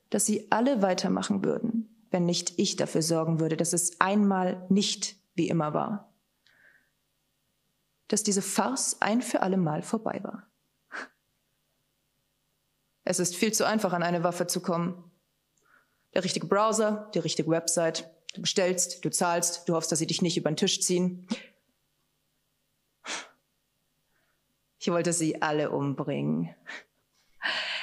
Dass 0.10 0.26
sie 0.26 0.52
alle 0.52 0.82
weitermachen 0.82 1.44
würden, 1.46 2.06
wenn 2.10 2.26
nicht 2.26 2.60
ich 2.60 2.76
dafür 2.76 3.02
sorgen 3.02 3.40
würde, 3.40 3.56
dass 3.56 3.72
es 3.72 4.02
einmal 4.02 4.66
nicht 4.70 5.16
wie 5.36 5.48
immer 5.48 5.74
war. 5.74 6.14
Dass 8.10 8.24
diese 8.24 8.42
Farce 8.42 8.98
ein 9.00 9.22
für 9.22 9.42
alle 9.42 9.56
Mal 9.56 9.84
vorbei 9.84 10.20
war. 10.22 10.51
Es 13.04 13.20
ist 13.20 13.36
viel 13.36 13.52
zu 13.52 13.66
einfach, 13.66 13.94
an 13.94 14.04
eine 14.04 14.24
Waffe 14.24 14.48
zu 14.48 14.62
kommen. 14.62 15.12
Der 16.14 16.24
richtige 16.24 16.48
Browser, 16.48 17.10
die 17.14 17.20
richtige 17.20 17.50
Website. 17.50 18.10
Du 18.34 18.42
bestellst, 18.42 19.04
du 19.04 19.10
zahlst, 19.10 19.68
du 19.68 19.76
hoffst, 19.76 19.92
dass 19.92 20.00
sie 20.00 20.08
dich 20.08 20.22
nicht 20.22 20.38
über 20.38 20.52
den 20.52 20.58
Tisch 20.58 20.82
ziehen. 20.82 21.28
Ich 24.80 24.90
wollte 24.90 25.14
sie 25.14 25.42
alle 25.42 25.70
umbringen. 25.70 26.56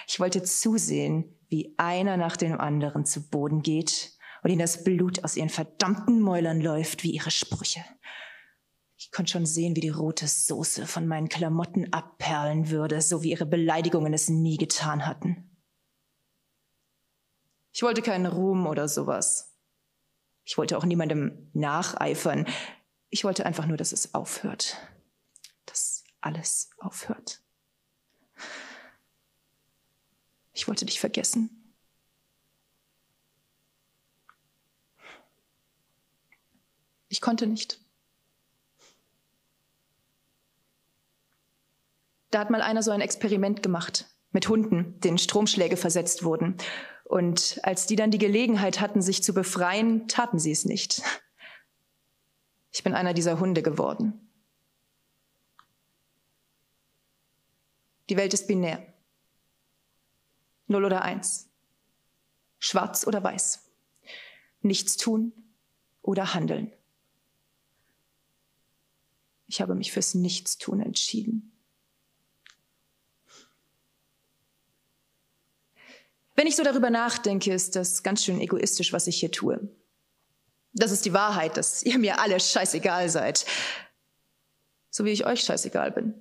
Ich 0.07 0.19
wollte 0.19 0.43
zusehen, 0.43 1.37
wie 1.49 1.75
einer 1.77 2.17
nach 2.17 2.37
dem 2.37 2.61
anderen 2.61 3.05
zu 3.05 3.29
Boden 3.29 3.63
geht 3.63 4.13
und 4.43 4.51
ihnen 4.51 4.61
das 4.61 4.85
Blut 4.85 5.23
aus 5.25 5.37
ihren 5.37 5.49
verdammten 5.49 6.21
Mäulern 6.21 6.61
läuft, 6.61 7.05
wie 7.05 7.11
ihre 7.11 7.31
Sprüche. 7.31 7.85
Ich 9.09 9.13
konnte 9.13 9.33
schon 9.33 9.47
sehen, 9.47 9.75
wie 9.75 9.81
die 9.81 9.89
rote 9.89 10.29
Soße 10.29 10.87
von 10.87 11.07
meinen 11.07 11.31
Klamotten 11.31 11.95
abperlen 11.95 12.69
würde, 12.69 13.01
so 13.01 13.23
wie 13.23 13.31
ihre 13.31 13.47
Beleidigungen 13.47 14.13
es 14.13 14.29
nie 14.29 14.59
getan 14.59 15.07
hatten. 15.07 15.57
Ich 17.73 17.83
wollte 17.83 18.03
keinen 18.03 18.27
Ruhm 18.27 18.67
oder 18.67 18.87
sowas. 18.87 19.57
Ich 20.45 20.59
wollte 20.59 20.77
auch 20.77 20.85
niemandem 20.85 21.51
nacheifern. 21.55 22.47
Ich 23.09 23.25
wollte 23.25 23.47
einfach 23.47 23.65
nur, 23.65 23.79
dass 23.79 23.93
es 23.93 24.13
aufhört. 24.13 24.77
Dass 25.65 26.05
alles 26.21 26.69
aufhört. 26.77 27.43
Ich 30.53 30.69
wollte 30.69 30.85
dich 30.85 31.01
vergessen. 31.01 31.75
Ich 37.09 37.23
konnte 37.23 37.47
nicht. 37.47 37.81
Da 42.31 42.41
hat 42.41 42.51
mal 42.51 42.63
einer 42.63 42.83
so 42.83 42.91
ein 42.91 43.01
Experiment 43.01 43.63
gemacht 43.63 44.07
mit 44.33 44.49
Hunden, 44.49 45.01
denen 45.01 45.19
Stromschläge 45.19 45.77
versetzt 45.77 46.23
wurden. 46.23 46.57
Und 47.05 47.59
als 47.63 47.87
die 47.87 47.97
dann 47.97 48.11
die 48.11 48.19
Gelegenheit 48.19 48.81
hatten, 48.81 49.01
sich 49.01 49.23
zu 49.23 49.33
befreien, 49.33 50.09
taten 50.09 50.39
sie 50.39 50.53
es 50.53 50.65
nicht. 50.65 51.03
Ich 52.71 52.85
bin 52.85 52.95
einer 52.95 53.15
dieser 53.15 53.41
Hunde 53.41 53.63
geworden. 53.63 54.29
Die 58.11 58.17
Welt 58.17 58.35
ist 58.35 58.47
binär. 58.47 58.87
Null 60.67 60.85
oder 60.85 61.03
eins. 61.03 61.49
Schwarz 62.59 63.07
oder 63.07 63.23
weiß. 63.23 63.71
Nichts 64.61 64.97
tun 64.97 65.33
oder 66.03 66.35
handeln. 66.35 66.73
Ich 69.47 69.63
habe 69.63 69.75
mich 69.75 69.93
fürs 69.93 70.15
Nichtstun 70.15 70.81
entschieden. 70.81 71.58
Wenn 76.39 76.47
ich 76.47 76.55
so 76.55 76.63
darüber 76.63 76.89
nachdenke, 76.89 77.53
ist 77.53 77.75
das 77.75 78.05
ganz 78.05 78.25
schön 78.25 78.41
egoistisch, 78.41 78.93
was 78.93 79.09
ich 79.09 79.19
hier 79.19 79.33
tue. 79.33 79.59
Das 80.73 80.93
ist 80.93 81.05
die 81.05 81.13
Wahrheit, 81.13 81.57
dass 81.57 81.83
ihr 81.83 81.99
mir 81.99 82.21
alle 82.21 82.39
scheißegal 82.39 83.09
seid. 83.09 83.45
So 84.89 85.05
wie 85.05 85.11
ich 85.11 85.27
euch 85.27 85.41
scheißegal 85.41 85.91
bin. 85.91 86.15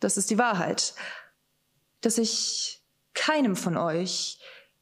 Das 0.00 0.16
ist 0.16 0.30
die 0.30 0.38
Wahrheit. 0.38 0.94
Dass 2.00 2.16
ich 2.16 2.82
keinem 3.12 3.56
von 3.56 3.76
euch 3.76 4.40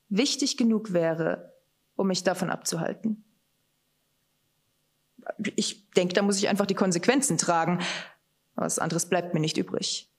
wichtig 0.09 0.57
genug 0.57 0.93
wäre, 0.93 1.53
um 1.97 2.07
mich 2.07 2.23
davon 2.23 2.51
abzuhalten. 2.51 3.25
Ich 5.57 5.91
denke, 5.91 6.15
da 6.15 6.23
muss 6.23 6.39
ich 6.39 6.47
einfach 6.47 6.67
die 6.67 6.77
Konsequenzen 6.77 7.39
tragen. 7.39 7.83
Was 8.55 8.79
anderes 8.79 9.09
bleibt 9.09 9.35
mir 9.35 9.41
nicht 9.41 9.57
übrig. 9.57 10.13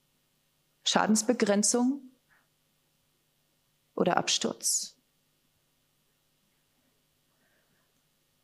Schadensbegrenzung 0.84 2.02
oder 3.96 4.16
Absturz. 4.16 4.96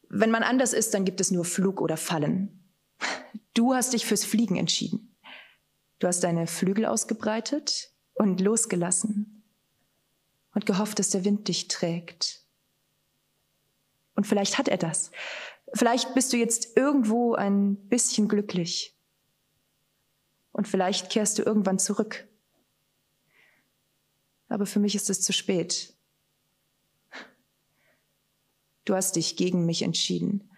Wenn 0.09 0.31
man 0.31 0.43
anders 0.43 0.73
ist, 0.73 0.93
dann 0.95 1.05
gibt 1.05 1.21
es 1.21 1.31
nur 1.31 1.45
Flug 1.45 1.81
oder 1.81 1.97
Fallen. 1.97 2.71
Du 3.55 3.75
hast 3.75 3.93
dich 3.93 4.05
fürs 4.05 4.25
Fliegen 4.25 4.57
entschieden. 4.57 5.17
Du 5.99 6.07
hast 6.07 6.25
deine 6.25 6.47
Flügel 6.47 6.85
ausgebreitet 6.87 7.93
und 8.15 8.41
losgelassen 8.41 9.45
und 10.55 10.67
gehofft, 10.67 10.99
dass 10.99 11.11
der 11.11 11.25
Wind 11.25 11.49
dich 11.49 11.69
trägt. 11.69 12.45
Und 14.15 14.27
vielleicht 14.27 14.59
hat 14.59 14.69
er 14.69 14.79
das. 14.79 15.11
Vielleicht 15.75 16.15
bist 16.15 16.33
du 16.33 16.37
jetzt 16.37 16.77
irgendwo 16.77 17.35
ein 17.35 17.77
bisschen 17.89 18.29
glücklich. 18.29 18.99
Und 20.51 20.69
vielleicht 20.69 21.11
kehrst 21.11 21.39
du 21.39 21.43
irgendwann 21.43 21.79
zurück 21.79 22.29
aber 24.53 24.67
für 24.67 24.81
mich 24.81 24.95
ist 24.95 25.11
es 25.11 25.23
zu 25.23 25.33
spät. 25.33 25.95
Du 28.85 28.95
hast 28.95 29.17
dich 29.17 29.37
gegen 29.37 29.65
mich 29.65 29.83
entschieden. 29.83 30.51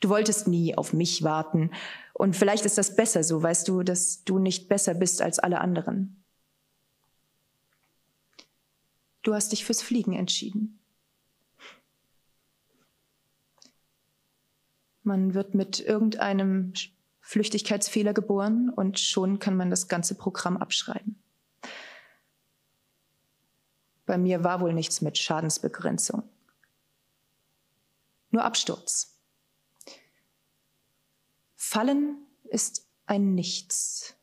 Du 0.00 0.08
wolltest 0.08 0.48
nie 0.48 0.76
auf 0.76 0.92
mich 0.92 1.22
warten. 1.22 1.70
Und 2.12 2.36
vielleicht 2.36 2.66
ist 2.66 2.78
das 2.78 2.94
besser 2.94 3.24
so, 3.24 3.42
weißt 3.42 3.66
du, 3.68 3.82
dass 3.82 4.24
du 4.24 4.38
nicht 4.38 4.68
besser 4.68 4.94
bist 4.94 5.22
als 5.22 5.38
alle 5.38 5.60
anderen. 5.60 6.22
Du 9.22 9.34
hast 9.34 9.52
dich 9.52 9.64
fürs 9.64 9.82
Fliegen 9.82 10.12
entschieden. 10.12 10.78
Man 15.02 15.34
wird 15.34 15.54
mit 15.54 15.80
irgendeinem 15.80 16.74
Flüchtigkeitsfehler 17.20 18.12
geboren 18.12 18.70
und 18.70 19.00
schon 19.00 19.38
kann 19.38 19.56
man 19.56 19.70
das 19.70 19.88
ganze 19.88 20.14
Programm 20.14 20.58
abschreiben. 20.58 21.23
Bei 24.06 24.18
mir 24.18 24.44
war 24.44 24.60
wohl 24.60 24.74
nichts 24.74 25.00
mit 25.00 25.16
Schadensbegrenzung. 25.16 26.28
Nur 28.30 28.44
Absturz. 28.44 29.18
Fallen 31.54 32.26
ist 32.44 32.86
ein 33.06 33.34
Nichts. 33.34 34.16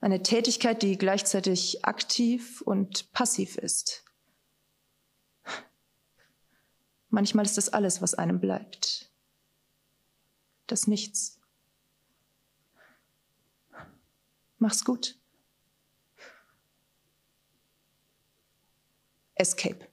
Eine 0.00 0.22
Tätigkeit, 0.22 0.82
die 0.82 0.96
gleichzeitig 0.96 1.84
aktiv 1.84 2.62
und 2.62 3.12
passiv 3.12 3.58
ist. 3.58 4.04
Manchmal 7.10 7.44
ist 7.44 7.58
das 7.58 7.68
alles, 7.68 8.00
was 8.00 8.14
einem 8.14 8.40
bleibt. 8.40 9.12
Das 10.66 10.86
Nichts. 10.86 11.38
Mach's 14.58 14.84
gut. 14.84 15.19
Escape. 19.40 19.86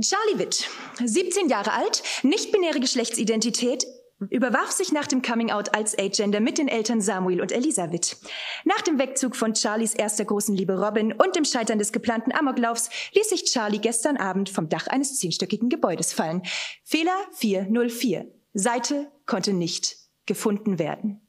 Charlie 0.00 0.38
Witt, 0.38 0.68
17 1.04 1.50
Jahre 1.50 1.74
alt, 1.74 2.02
nicht-binäre 2.22 2.80
Geschlechtsidentität, 2.80 3.84
überwarf 4.30 4.70
sich 4.70 4.90
nach 4.90 5.06
dem 5.06 5.20
Coming-out 5.20 5.74
als 5.74 5.98
Agender 5.98 6.40
mit 6.40 6.56
den 6.56 6.68
Eltern 6.68 7.02
Samuel 7.02 7.42
und 7.42 7.52
Elisabeth. 7.52 8.16
Nach 8.64 8.80
dem 8.80 8.98
Wegzug 8.98 9.36
von 9.36 9.54
Charlies 9.54 9.94
erster 9.94 10.24
großen 10.24 10.54
Liebe 10.56 10.78
Robin 10.78 11.12
und 11.12 11.36
dem 11.36 11.44
Scheitern 11.44 11.78
des 11.78 11.92
geplanten 11.92 12.32
Amoklaufs 12.32 12.88
ließ 13.12 13.28
sich 13.28 13.44
Charlie 13.44 13.80
gestern 13.80 14.16
Abend 14.16 14.48
vom 14.48 14.68
Dach 14.68 14.86
eines 14.86 15.18
zehnstöckigen 15.18 15.68
Gebäudes 15.68 16.14
fallen. 16.14 16.42
Fehler 16.84 17.16
404. 17.32 18.32
Seite 18.54 19.12
konnte 19.26 19.52
nicht 19.52 19.96
gefunden 20.24 20.78
werden. 20.78 21.20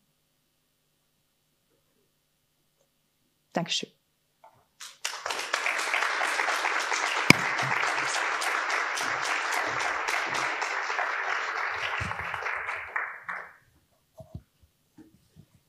Dankeschön. 3.54 3.93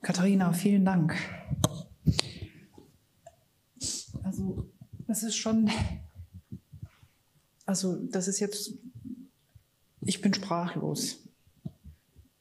Katharina, 0.04 0.52
vielen 0.52 0.84
Dank. 0.84 1.16
Also, 4.22 4.70
das 5.06 5.22
ist 5.22 5.34
schon, 5.34 5.70
also, 7.64 7.96
das 8.10 8.28
ist 8.28 8.38
jetzt, 8.38 8.74
ich 10.02 10.20
bin 10.20 10.34
sprachlos. 10.34 11.26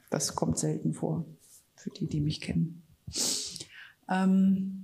Das 0.09 0.35
kommt 0.35 0.59
selten 0.59 0.93
vor, 0.93 1.25
für 1.77 1.89
die, 1.89 2.07
die 2.07 2.19
mich 2.19 2.41
kennen. 2.41 2.83
Ähm, 4.09 4.83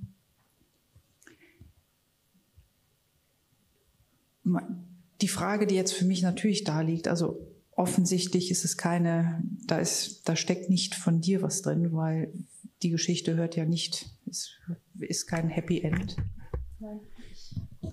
die 5.20 5.28
Frage, 5.28 5.68
die 5.68 5.76
jetzt 5.76 5.94
für 5.94 6.06
mich 6.06 6.22
natürlich 6.22 6.64
da 6.64 6.80
liegt, 6.80 7.10
also 7.10 7.46
offensichtlich 7.76 8.52
ist 8.52 8.64
es 8.64 8.78
keine, 8.78 9.44
da 9.68 9.80
ist, 9.80 10.30
da 10.30 10.38
steckt 10.38 10.70
nicht 10.70 10.96
von 10.96 11.20
dir 11.20 11.42
was 11.42 11.62
drin, 11.62 11.92
weil 11.92 12.34
die 12.82 12.90
Geschichte 12.90 13.36
hört 13.36 13.56
ja 13.56 13.66
nicht, 13.66 14.10
es 14.30 14.52
ist 15.00 15.28
kein 15.28 15.50
Happy 15.50 15.82
End. 15.82 16.16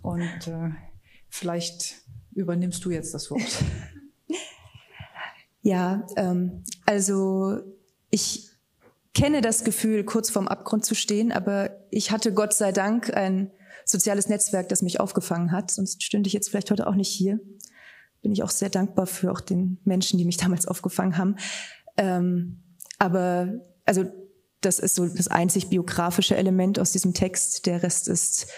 Und 0.02 0.46
äh, 0.46 0.70
vielleicht 1.28 1.96
übernimmst 2.34 2.84
du 2.84 2.90
jetzt 2.90 3.14
das 3.14 3.30
Wort. 3.30 3.42
Ja, 5.66 6.06
ähm, 6.14 6.62
also 6.84 7.58
ich 8.10 8.50
kenne 9.14 9.40
das 9.40 9.64
Gefühl, 9.64 10.04
kurz 10.04 10.30
vorm 10.30 10.46
Abgrund 10.46 10.84
zu 10.84 10.94
stehen, 10.94 11.32
aber 11.32 11.70
ich 11.90 12.12
hatte 12.12 12.32
Gott 12.32 12.54
sei 12.54 12.70
Dank 12.70 13.12
ein 13.12 13.50
soziales 13.84 14.28
Netzwerk, 14.28 14.68
das 14.68 14.82
mich 14.82 15.00
aufgefangen 15.00 15.50
hat, 15.50 15.72
sonst 15.72 16.04
stünde 16.04 16.28
ich 16.28 16.34
jetzt 16.34 16.50
vielleicht 16.50 16.70
heute 16.70 16.86
auch 16.86 16.94
nicht 16.94 17.08
hier. 17.08 17.40
Bin 18.22 18.30
ich 18.30 18.44
auch 18.44 18.50
sehr 18.50 18.70
dankbar 18.70 19.08
für 19.08 19.32
auch 19.32 19.40
den 19.40 19.78
Menschen, 19.84 20.18
die 20.18 20.24
mich 20.24 20.36
damals 20.36 20.66
aufgefangen 20.68 21.18
haben. 21.18 21.34
Ähm, 21.96 22.60
aber 23.00 23.54
also 23.84 24.04
das 24.60 24.78
ist 24.78 24.94
so 24.94 25.06
das 25.06 25.28
einzig 25.28 25.68
biografische 25.68 26.36
Element 26.36 26.78
aus 26.78 26.92
diesem 26.92 27.14
Text. 27.14 27.66
Der 27.66 27.82
Rest 27.82 28.08
ist, 28.08 28.48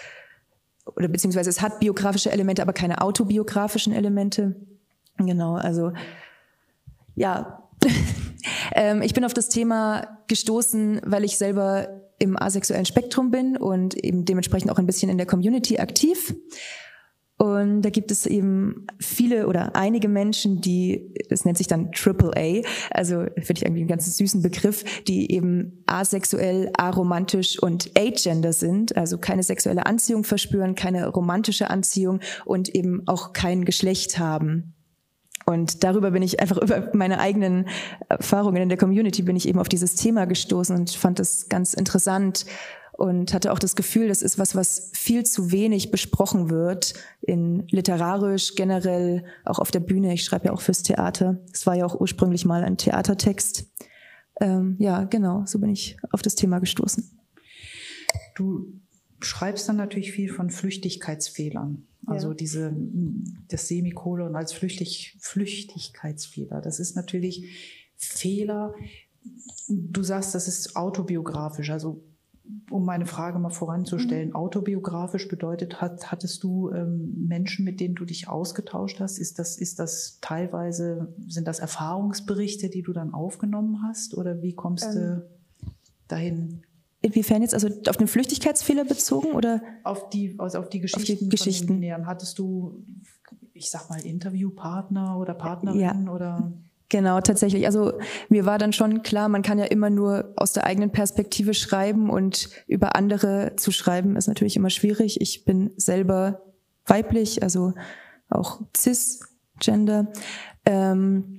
oder 0.96 1.08
beziehungsweise 1.08 1.50
es 1.50 1.61
hat 1.61 1.80
biografische 1.80 2.30
Elemente, 2.30 2.62
aber 2.62 2.72
keine 2.72 3.02
autobiografischen 3.02 3.92
Elemente. 3.92 4.56
Genau, 5.16 5.54
also 5.54 5.92
ja. 7.14 7.68
ähm, 8.74 9.02
ich 9.02 9.14
bin 9.14 9.24
auf 9.24 9.34
das 9.34 9.48
Thema 9.48 10.18
gestoßen, 10.28 11.00
weil 11.04 11.24
ich 11.24 11.37
selber 11.37 11.88
im 12.18 12.37
asexuellen 12.37 12.87
Spektrum 12.87 13.30
bin 13.30 13.56
und 13.56 13.94
eben 13.94 14.24
dementsprechend 14.24 14.70
auch 14.70 14.78
ein 14.78 14.87
bisschen 14.87 15.11
in 15.11 15.18
der 15.18 15.26
Community 15.26 15.78
aktiv. 15.78 16.34
Und 17.38 17.83
da 17.83 17.90
gibt 17.90 18.11
es 18.11 18.27
eben 18.27 18.87
viele 18.98 19.46
oder 19.46 19.77
einige 19.77 20.09
Menschen, 20.09 20.61
die, 20.61 21.14
das 21.31 21.44
nennt 21.44 21.57
sich 21.57 21.68
dann 21.68 21.92
Triple 21.92 22.33
A, 22.37 22.66
also 22.90 23.27
finde 23.37 23.53
ich 23.55 23.62
irgendwie 23.62 23.83
einen 23.83 23.88
ganz 23.88 24.16
süßen 24.16 24.42
Begriff, 24.42 24.85
die 25.05 25.31
eben 25.31 25.85
asexuell, 25.87 26.72
aromantisch 26.77 27.62
und 27.62 27.92
agender 27.96 28.53
sind, 28.53 28.96
also 28.96 29.18
keine 29.18 29.44
sexuelle 29.44 29.87
Anziehung 29.87 30.24
verspüren, 30.24 30.74
keine 30.74 31.07
romantische 31.07 31.70
Anziehung 31.70 32.18
und 32.44 32.74
eben 32.74 33.07
auch 33.07 33.33
kein 33.33 33.64
Geschlecht 33.64 34.18
haben. 34.18 34.74
Und 35.46 35.85
darüber 35.85 36.11
bin 36.11 36.22
ich 36.22 36.40
einfach 36.40 36.59
über 36.62 36.90
meine 36.92 37.20
eigenen 37.20 37.68
Erfahrungen 38.09 38.62
in 38.62 38.68
der 38.68 38.79
Community 38.79 39.22
bin 39.22 39.37
ich 39.37 39.48
eben 39.48 39.61
auf 39.61 39.68
dieses 39.68 39.94
Thema 39.94 40.27
gestoßen 40.27 40.74
und 40.74 40.90
fand 40.90 41.20
das 41.20 41.48
ganz 41.48 41.72
interessant 41.72 42.46
und 42.98 43.32
hatte 43.32 43.52
auch 43.52 43.61
das 43.61 43.76
Gefühl, 43.76 44.08
das 44.08 44.22
ist 44.22 44.40
was, 44.40 44.56
was 44.56 44.90
viel 44.92 45.24
zu 45.24 45.52
wenig 45.52 45.92
besprochen 45.92 46.50
wird 46.50 46.94
in 47.20 47.64
literarisch, 47.68 48.56
generell 48.56 49.24
auch 49.44 49.61
auf 49.61 49.70
der 49.70 49.78
Bühne. 49.78 50.12
Ich 50.12 50.24
schreibe 50.24 50.46
ja 50.46 50.52
auch 50.52 50.61
fürs 50.61 50.82
Theater. 50.82 51.38
Es 51.52 51.64
war 51.64 51.76
ja 51.76 51.87
auch 51.87 52.00
ursprünglich 52.00 52.44
mal 52.44 52.64
ein 52.64 52.76
Theatertext. 52.76 53.70
Ähm, 54.40 54.74
ja, 54.80 55.04
genau, 55.04 55.44
so 55.46 55.61
bin 55.61 55.70
ich 55.70 55.96
auf 56.11 56.22
das 56.22 56.34
Thema 56.34 56.58
gestoßen. 56.58 57.08
Du 58.34 58.66
schreibst 59.20 59.68
dann 59.68 59.76
natürlich 59.76 60.11
viel 60.11 60.28
von 60.28 60.50
Flüchtigkeitsfehlern. 60.50 61.87
Also 62.04 62.30
ja. 62.30 62.34
diese, 62.34 62.76
das 63.46 63.68
Semikolon 63.68 64.34
als 64.34 64.52
Flüchtig, 64.52 65.16
Flüchtigkeitsfehler. 65.20 66.61
Das 66.61 66.80
ist 66.80 66.96
natürlich 66.96 67.46
Fehler. 67.94 68.74
Du 69.68 70.02
sagst, 70.02 70.34
das 70.34 70.48
ist 70.48 70.74
autobiografisch. 70.74 71.70
Also 71.70 72.02
um 72.70 72.84
meine 72.84 73.06
Frage 73.06 73.38
mal 73.38 73.50
voranzustellen, 73.50 74.30
mhm. 74.30 74.34
autobiografisch 74.34 75.28
bedeutet, 75.28 75.80
hat, 75.80 76.11
hattest 76.11 76.42
du 76.42 76.70
ähm, 76.70 77.26
Menschen, 77.26 77.64
mit 77.64 77.80
denen 77.80 77.94
du 77.94 78.04
dich 78.04 78.28
ausgetauscht 78.28 79.00
hast? 79.00 79.18
Ist 79.18 79.38
das, 79.38 79.58
ist 79.58 79.78
das 79.78 80.18
teilweise, 80.20 81.14
sind 81.26 81.46
das 81.46 81.58
Erfahrungsberichte, 81.58 82.68
die 82.68 82.82
du 82.82 82.92
dann 82.92 83.14
aufgenommen 83.14 83.82
hast? 83.87 84.16
Oder 84.16 84.42
wie 84.42 84.54
kommst 84.54 84.87
ähm, 84.87 84.92
du 84.94 85.26
dahin? 86.08 86.62
Inwiefern 87.00 87.42
jetzt? 87.42 87.54
Also 87.54 87.68
auf 87.88 87.96
den 87.96 88.08
Flüchtigkeitsfehler 88.08 88.84
bezogen 88.84 89.32
oder? 89.32 89.62
Auf 89.84 90.11
die, 90.11 90.34
also 90.38 90.58
auf 90.58 90.68
die 90.68 90.80
Geschichten. 90.80 91.12
Auf 91.12 91.18
die 91.20 91.28
Geschichten. 91.28 92.06
Hattest 92.06 92.38
du, 92.38 92.84
ich 93.52 93.70
sag 93.70 93.88
mal, 93.88 94.00
Interviewpartner 94.04 95.16
oder 95.18 95.34
Partnerinnen 95.34 96.06
ja. 96.06 96.12
oder? 96.12 96.52
Genau, 96.90 97.20
tatsächlich. 97.20 97.66
Also 97.66 97.92
mir 98.31 98.46
war 98.46 98.57
dann 98.57 98.72
schon 98.72 99.03
klar, 99.03 99.29
man 99.29 99.42
kann 99.42 99.59
ja 99.59 99.66
immer 99.66 99.90
nur 99.90 100.33
aus 100.37 100.53
der 100.53 100.64
eigenen 100.64 100.90
Perspektive 100.90 101.53
schreiben 101.53 102.09
und 102.09 102.48
über 102.66 102.96
andere 102.96 103.53
zu 103.57 103.72
schreiben 103.72 104.16
ist 104.16 104.27
natürlich 104.27 104.57
immer 104.57 104.70
schwierig. 104.70 105.20
Ich 105.20 105.44
bin 105.44 105.70
selber 105.77 106.42
weiblich, 106.87 107.42
also 107.42 107.74
auch 108.31 108.62
cis-gender 108.74 110.09
ähm, 110.64 111.37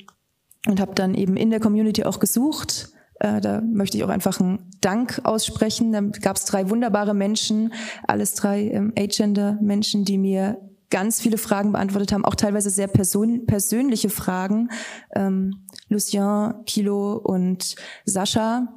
und 0.68 0.80
habe 0.80 0.94
dann 0.94 1.16
eben 1.16 1.36
in 1.36 1.50
der 1.50 1.60
Community 1.60 2.04
auch 2.04 2.20
gesucht. 2.20 2.90
Äh, 3.20 3.42
da 3.42 3.62
möchte 3.62 3.98
ich 3.98 4.04
auch 4.04 4.10
einfach 4.10 4.40
einen 4.40 4.70
Dank 4.82 5.22
aussprechen. 5.24 5.92
Da 5.92 6.02
gab 6.02 6.36
es 6.36 6.46
drei 6.46 6.70
wunderbare 6.70 7.16
Menschen, 7.16 7.74
alles 8.08 8.36
drei 8.36 8.70
ähm, 8.70 8.94
Agender-Menschen, 8.96 10.06
die 10.06 10.20
mir 10.20 10.60
ganz 10.90 11.22
viele 11.22 11.38
Fragen 11.38 11.72
beantwortet 11.72 12.12
haben, 12.12 12.26
auch 12.26 12.36
teilweise 12.36 12.70
sehr 12.70 12.88
person 12.88 13.46
persönliche 13.46 14.10
Fragen. 14.10 14.70
Ähm, 15.16 15.66
Lucien, 15.88 16.54
Kilo 16.66 17.16
und 17.16 17.76
Sascha. 18.06 18.68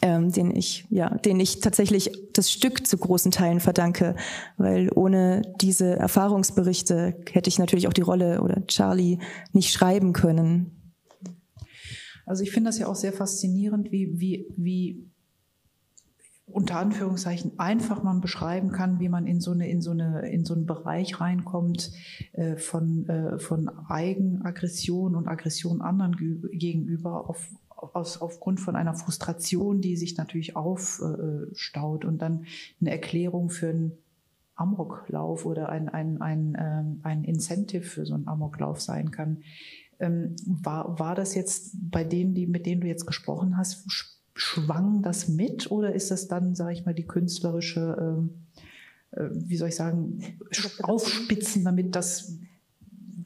ähm, 0.00 0.32
den 0.32 0.56
ich, 0.56 0.86
ja, 0.88 1.10
den 1.18 1.38
ich 1.38 1.60
tatsächlich 1.60 2.10
das 2.32 2.50
Stück 2.50 2.86
zu 2.86 2.96
großen 2.96 3.30
Teilen 3.30 3.60
verdanke, 3.60 4.16
weil 4.56 4.90
ohne 4.94 5.42
diese 5.60 5.96
Erfahrungsberichte 5.96 7.20
hätte 7.30 7.48
ich 7.48 7.58
natürlich 7.58 7.88
auch 7.88 7.92
die 7.92 8.00
Rolle 8.00 8.40
oder 8.40 8.66
Charlie 8.66 9.18
nicht 9.52 9.70
schreiben 9.72 10.14
können. 10.14 10.94
Also 12.24 12.42
ich 12.42 12.52
finde 12.52 12.68
das 12.68 12.78
ja 12.78 12.86
auch 12.86 12.94
sehr 12.94 13.12
faszinierend, 13.12 13.92
wie, 13.92 14.18
wie, 14.18 14.46
wie 14.56 15.11
unter 16.52 16.78
Anführungszeichen 16.78 17.58
einfach 17.58 18.02
man 18.02 18.20
beschreiben 18.20 18.72
kann, 18.72 19.00
wie 19.00 19.08
man 19.08 19.26
in 19.26 19.40
so 19.40 19.52
eine 19.52 19.68
in 19.68 19.80
so 19.80 19.90
eine 19.90 20.30
in 20.30 20.44
so 20.44 20.54
einen 20.54 20.66
Bereich 20.66 21.20
reinkommt 21.20 21.92
äh, 22.32 22.56
von 22.56 23.08
äh, 23.08 23.38
von 23.38 23.68
Eigenaggression 23.88 25.14
und 25.14 25.28
Aggression 25.28 25.80
anderen 25.80 26.16
gegenüber 26.52 27.28
auf 27.28 27.48
aus, 27.94 28.20
aufgrund 28.20 28.60
von 28.60 28.76
einer 28.76 28.94
Frustration, 28.94 29.80
die 29.80 29.96
sich 29.96 30.16
natürlich 30.16 30.56
aufstaut 30.56 32.04
und 32.04 32.22
dann 32.22 32.46
eine 32.80 32.90
Erklärung 32.90 33.50
für 33.50 33.70
einen 33.70 33.92
Amoklauf 34.54 35.46
oder 35.46 35.68
ein, 35.70 35.88
ein, 35.88 36.20
ein, 36.20 36.56
ähm, 36.58 37.00
ein 37.02 37.24
Incentive 37.24 37.82
für 37.82 38.06
so 38.06 38.14
einen 38.14 38.28
Amoklauf 38.28 38.80
sein 38.80 39.10
kann. 39.10 39.42
Ähm, 39.98 40.36
war, 40.46 40.98
war 40.98 41.14
das 41.14 41.34
jetzt 41.34 41.74
bei 41.90 42.04
denen, 42.04 42.34
die, 42.34 42.46
mit 42.46 42.66
denen 42.66 42.80
du 42.80 42.86
jetzt 42.86 43.06
gesprochen 43.06 43.56
hast, 43.56 43.84
schwang 44.34 45.02
das 45.02 45.28
mit 45.28 45.70
oder 45.70 45.94
ist 45.94 46.10
das 46.10 46.28
dann, 46.28 46.54
sage 46.54 46.72
ich 46.72 46.84
mal, 46.84 46.94
die 46.94 47.06
künstlerische, 47.06 47.96
ähm, 48.00 48.46
äh, 49.12 49.28
wie 49.32 49.56
soll 49.56 49.68
ich 49.68 49.76
sagen, 49.76 50.38
aufspitzen, 50.82 51.64
damit 51.64 51.94
das 51.94 52.38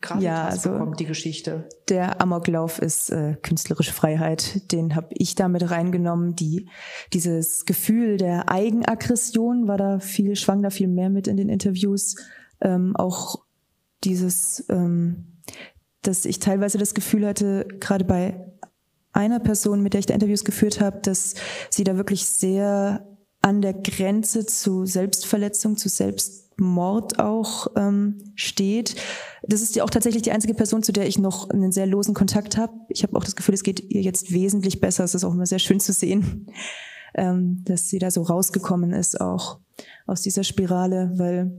Gravitas 0.01 0.25
ja, 0.25 0.47
also 0.47 0.73
bekommt, 0.73 1.01
die 1.01 1.07
Geschichte? 1.07 1.69
Der 1.88 2.21
Amoklauf 2.21 2.81
ist 2.81 3.11
äh, 3.11 3.37
künstlerische 3.42 3.92
Freiheit. 3.92 4.73
Den 4.73 4.95
habe 4.95 5.09
ich 5.11 5.35
damit 5.35 5.71
reingenommen. 5.71 6.37
Die, 6.37 6.69
dieses 7.12 7.64
Gefühl 7.64 8.16
der 8.16 8.51
Eigenaggression 8.51 9.69
war 9.69 9.79
da 9.79 9.99
viel, 9.99 10.37
schwang 10.37 10.62
da 10.62 10.71
viel 10.71 10.88
mehr 10.88 11.11
mit 11.11 11.29
in 11.29 11.37
den 11.37 11.49
Interviews. 11.49 12.16
Ähm, 12.61 12.95
auch 12.97 13.42
dieses, 14.05 14.64
ähm, 14.69 15.40
dass 16.03 16.25
ich 16.25 16.40
teilweise 16.40 16.79
das 16.79 16.95
Gefühl 16.95 17.27
hatte, 17.27 17.66
gerade 17.81 18.05
bei 18.05 18.53
einer 19.16 19.40
Person, 19.40 19.83
mit 19.83 19.94
der 19.94 20.00
ich 20.00 20.07
da 20.07 20.14
Interviews 20.14 20.44
geführt 20.44 20.81
habe, 20.81 21.00
dass 21.00 21.35
sie 21.70 21.85
da 21.85 21.96
wirklich 21.96 22.26
sehr 22.26 23.07
an 23.42 23.62
der 23.62 23.74
Grenze 23.74 24.44
zu 24.44 24.85
Selbstverletzung, 24.87 25.76
zu 25.76 25.88
Selbstmord 25.88 27.18
auch 27.18 27.68
ähm, 27.76 28.33
steht. 28.35 28.96
Das 29.42 29.62
ist 29.62 29.76
ja 29.76 29.85
auch 29.85 29.90
tatsächlich 29.90 30.22
die 30.22 30.33
einzige 30.33 30.55
Person, 30.55 30.83
zu 30.83 30.92
der 30.92 31.07
ich 31.07 31.18
noch 31.18 31.50
einen 31.50 31.72
sehr 31.72 31.87
losen 31.87 32.14
Kontakt 32.14 32.57
habe. 32.57 32.72
Ich 32.88 33.02
habe 33.02 33.16
auch 33.16 33.24
das 33.24 33.37
Gefühl, 33.37 33.55
es 33.55 33.62
geht 33.62 33.81
ihr 33.90 34.02
jetzt 34.02 34.33
wesentlich 34.33 34.81
besser. 34.81 35.05
Es 35.05 35.14
ist 35.14 35.24
auch 35.24 35.33
immer 35.33 35.46
sehr 35.46 35.61
schön 35.61 35.81
zu 35.81 35.92
sehen, 35.92 36.50
ähm, 37.14 37.62
dass 37.64 37.88
sie 37.88 37.98
da 37.98 38.11
so 38.11 38.22
rausgekommen 38.22 38.92
ist, 38.92 39.20
auch 39.20 39.61
aus 40.07 40.22
dieser 40.22 40.44
Spirale, 40.44 41.12
weil 41.16 41.52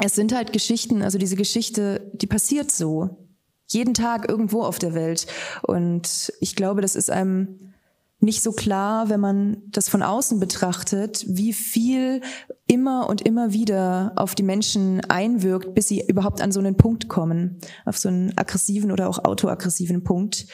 es 0.00 0.14
sind 0.14 0.34
halt 0.34 0.52
Geschichten, 0.52 1.02
also 1.02 1.18
diese 1.18 1.36
Geschichte, 1.36 2.10
die 2.14 2.26
passiert 2.26 2.70
so 2.70 3.23
jeden 3.68 3.94
Tag 3.94 4.28
irgendwo 4.28 4.62
auf 4.62 4.78
der 4.78 4.94
Welt. 4.94 5.26
Und 5.62 6.32
ich 6.40 6.56
glaube, 6.56 6.80
das 6.80 6.96
ist 6.96 7.10
einem 7.10 7.72
nicht 8.20 8.42
so 8.42 8.52
klar, 8.52 9.10
wenn 9.10 9.20
man 9.20 9.62
das 9.66 9.88
von 9.88 10.02
außen 10.02 10.40
betrachtet, 10.40 11.24
wie 11.28 11.52
viel 11.52 12.22
immer 12.66 13.08
und 13.08 13.22
immer 13.22 13.52
wieder 13.52 14.12
auf 14.16 14.34
die 14.34 14.42
Menschen 14.42 15.02
einwirkt, 15.02 15.74
bis 15.74 15.88
sie 15.88 16.06
überhaupt 16.06 16.40
an 16.40 16.50
so 16.50 16.60
einen 16.60 16.76
Punkt 16.76 17.08
kommen, 17.08 17.58
auf 17.84 17.98
so 17.98 18.08
einen 18.08 18.36
aggressiven 18.36 18.90
oder 18.90 19.08
auch 19.08 19.24
autoaggressiven 19.24 20.02
Punkt. 20.04 20.46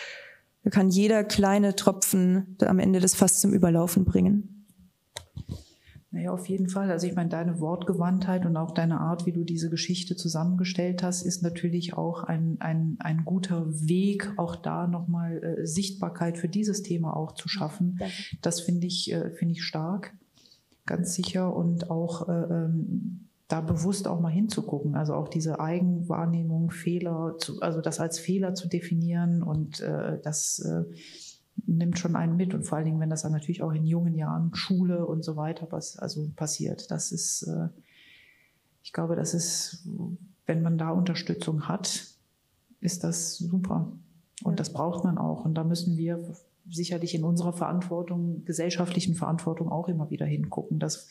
Da 0.64 0.70
kann 0.70 0.90
jeder 0.90 1.24
kleine 1.24 1.76
Tropfen 1.76 2.56
am 2.60 2.80
Ende 2.80 3.00
das 3.00 3.14
Fass 3.14 3.40
zum 3.40 3.52
Überlaufen 3.52 4.04
bringen. 4.04 4.59
Naja, 6.12 6.32
auf 6.32 6.48
jeden 6.48 6.68
Fall. 6.68 6.90
Also 6.90 7.06
ich 7.06 7.14
meine, 7.14 7.28
deine 7.28 7.60
Wortgewandtheit 7.60 8.44
und 8.44 8.56
auch 8.56 8.72
deine 8.72 9.00
Art, 9.00 9.26
wie 9.26 9.32
du 9.32 9.44
diese 9.44 9.70
Geschichte 9.70 10.16
zusammengestellt 10.16 11.04
hast, 11.04 11.22
ist 11.22 11.42
natürlich 11.42 11.94
auch 11.94 12.24
ein, 12.24 12.56
ein, 12.58 12.96
ein 12.98 13.24
guter 13.24 13.66
Weg, 13.68 14.32
auch 14.36 14.56
da 14.56 14.88
nochmal 14.88 15.42
äh, 15.42 15.66
Sichtbarkeit 15.66 16.36
für 16.36 16.48
dieses 16.48 16.82
Thema 16.82 17.16
auch 17.16 17.32
zu 17.32 17.48
schaffen. 17.48 18.00
Das 18.42 18.60
finde 18.60 18.88
ich, 18.88 19.12
äh, 19.12 19.30
finde 19.30 19.52
ich 19.52 19.62
stark, 19.62 20.12
ganz 20.84 21.14
sicher. 21.14 21.54
Und 21.54 21.90
auch 21.90 22.28
äh, 22.28 22.32
ähm, 22.32 23.28
da 23.46 23.60
bewusst 23.60 24.08
auch 24.08 24.20
mal 24.20 24.32
hinzugucken. 24.32 24.96
Also 24.96 25.14
auch 25.14 25.28
diese 25.28 25.60
Eigenwahrnehmung, 25.60 26.72
Fehler, 26.72 27.36
zu, 27.38 27.60
also 27.60 27.80
das 27.80 28.00
als 28.00 28.18
Fehler 28.18 28.54
zu 28.54 28.68
definieren 28.68 29.44
und 29.44 29.80
äh, 29.80 30.18
das 30.22 30.58
äh, 30.58 30.84
nimmt 31.76 31.98
schon 31.98 32.16
einen 32.16 32.36
mit 32.36 32.54
und 32.54 32.64
vor 32.64 32.76
allen 32.78 32.86
Dingen, 32.86 33.00
wenn 33.00 33.10
das 33.10 33.22
dann 33.22 33.32
natürlich 33.32 33.62
auch 33.62 33.72
in 33.72 33.84
jungen 33.84 34.14
Jahren 34.14 34.54
Schule 34.54 35.06
und 35.06 35.24
so 35.24 35.36
weiter 35.36 35.68
was 35.70 35.98
also 35.98 36.30
passiert. 36.36 36.90
Das 36.90 37.12
ist, 37.12 37.42
äh, 37.42 37.68
ich 38.82 38.92
glaube, 38.92 39.16
das 39.16 39.34
ist, 39.34 39.86
wenn 40.46 40.62
man 40.62 40.78
da 40.78 40.90
Unterstützung 40.90 41.68
hat, 41.68 42.06
ist 42.80 43.04
das 43.04 43.36
super. 43.36 43.92
Und 44.42 44.58
das 44.58 44.72
braucht 44.72 45.04
man 45.04 45.18
auch. 45.18 45.44
Und 45.44 45.54
da 45.54 45.64
müssen 45.64 45.96
wir 45.96 46.34
sicherlich 46.68 47.14
in 47.14 47.24
unserer 47.24 47.52
Verantwortung, 47.52 48.44
gesellschaftlichen 48.44 49.14
Verantwortung 49.14 49.70
auch 49.70 49.88
immer 49.88 50.10
wieder 50.10 50.26
hingucken, 50.26 50.78
dass 50.78 51.08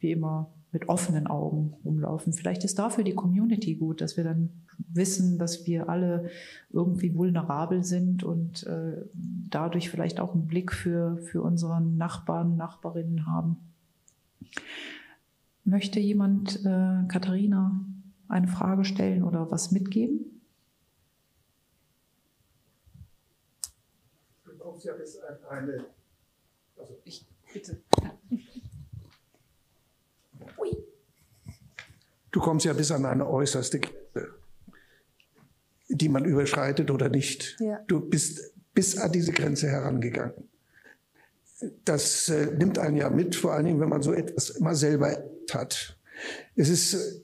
wir 0.00 0.12
immer 0.12 0.50
mit 0.72 0.88
offenen 0.88 1.26
Augen 1.26 1.74
rumlaufen. 1.84 2.32
Vielleicht 2.32 2.64
ist 2.64 2.78
dafür 2.78 3.04
die 3.04 3.14
Community 3.14 3.74
gut, 3.74 4.00
dass 4.00 4.16
wir 4.16 4.24
dann 4.24 4.50
wissen, 4.78 5.38
dass 5.38 5.66
wir 5.66 5.90
alle 5.90 6.30
irgendwie 6.70 7.14
vulnerabel 7.14 7.84
sind 7.84 8.24
und 8.24 8.66
äh, 8.66 9.04
dadurch 9.12 9.90
vielleicht 9.90 10.18
auch 10.18 10.34
einen 10.34 10.46
Blick 10.46 10.72
für, 10.72 11.18
für 11.18 11.42
unseren 11.42 11.98
Nachbarn, 11.98 12.56
Nachbarinnen 12.56 13.26
haben. 13.26 13.58
Möchte 15.64 16.00
jemand 16.00 16.64
äh, 16.64 17.06
Katharina 17.06 17.84
eine 18.28 18.48
Frage 18.48 18.84
stellen 18.86 19.22
oder 19.22 19.50
was 19.50 19.72
mitgeben? 19.72 20.40
Du 24.44 24.56
kommst 24.56 24.86
ja 24.86 24.94
bis 24.94 25.18
eine, 25.50 25.84
also 26.78 26.96
ich 27.04 27.26
bitte. 27.52 27.82
Du 32.32 32.40
kommst 32.40 32.66
ja 32.66 32.72
bis 32.72 32.90
an 32.90 33.04
eine 33.04 33.28
äußerste 33.28 33.78
Grenze 33.78 34.02
die 35.92 36.08
man 36.08 36.24
überschreitet 36.24 36.90
oder 36.90 37.08
nicht. 37.08 37.56
Ja. 37.60 37.80
Du 37.86 38.00
bist 38.00 38.52
bis 38.74 38.96
an 38.96 39.12
diese 39.12 39.32
Grenze 39.32 39.68
herangegangen. 39.68 40.48
Das 41.84 42.28
äh, 42.28 42.46
nimmt 42.46 42.78
einen 42.78 42.96
ja 42.96 43.10
mit, 43.10 43.36
vor 43.36 43.52
allen 43.52 43.66
Dingen, 43.66 43.80
wenn 43.80 43.88
man 43.88 44.02
so 44.02 44.12
etwas 44.12 44.50
immer 44.50 44.74
selber 44.74 45.16
hat. 45.52 45.96
Es 46.56 46.68
ist 46.68 46.94
äh, 46.94 47.20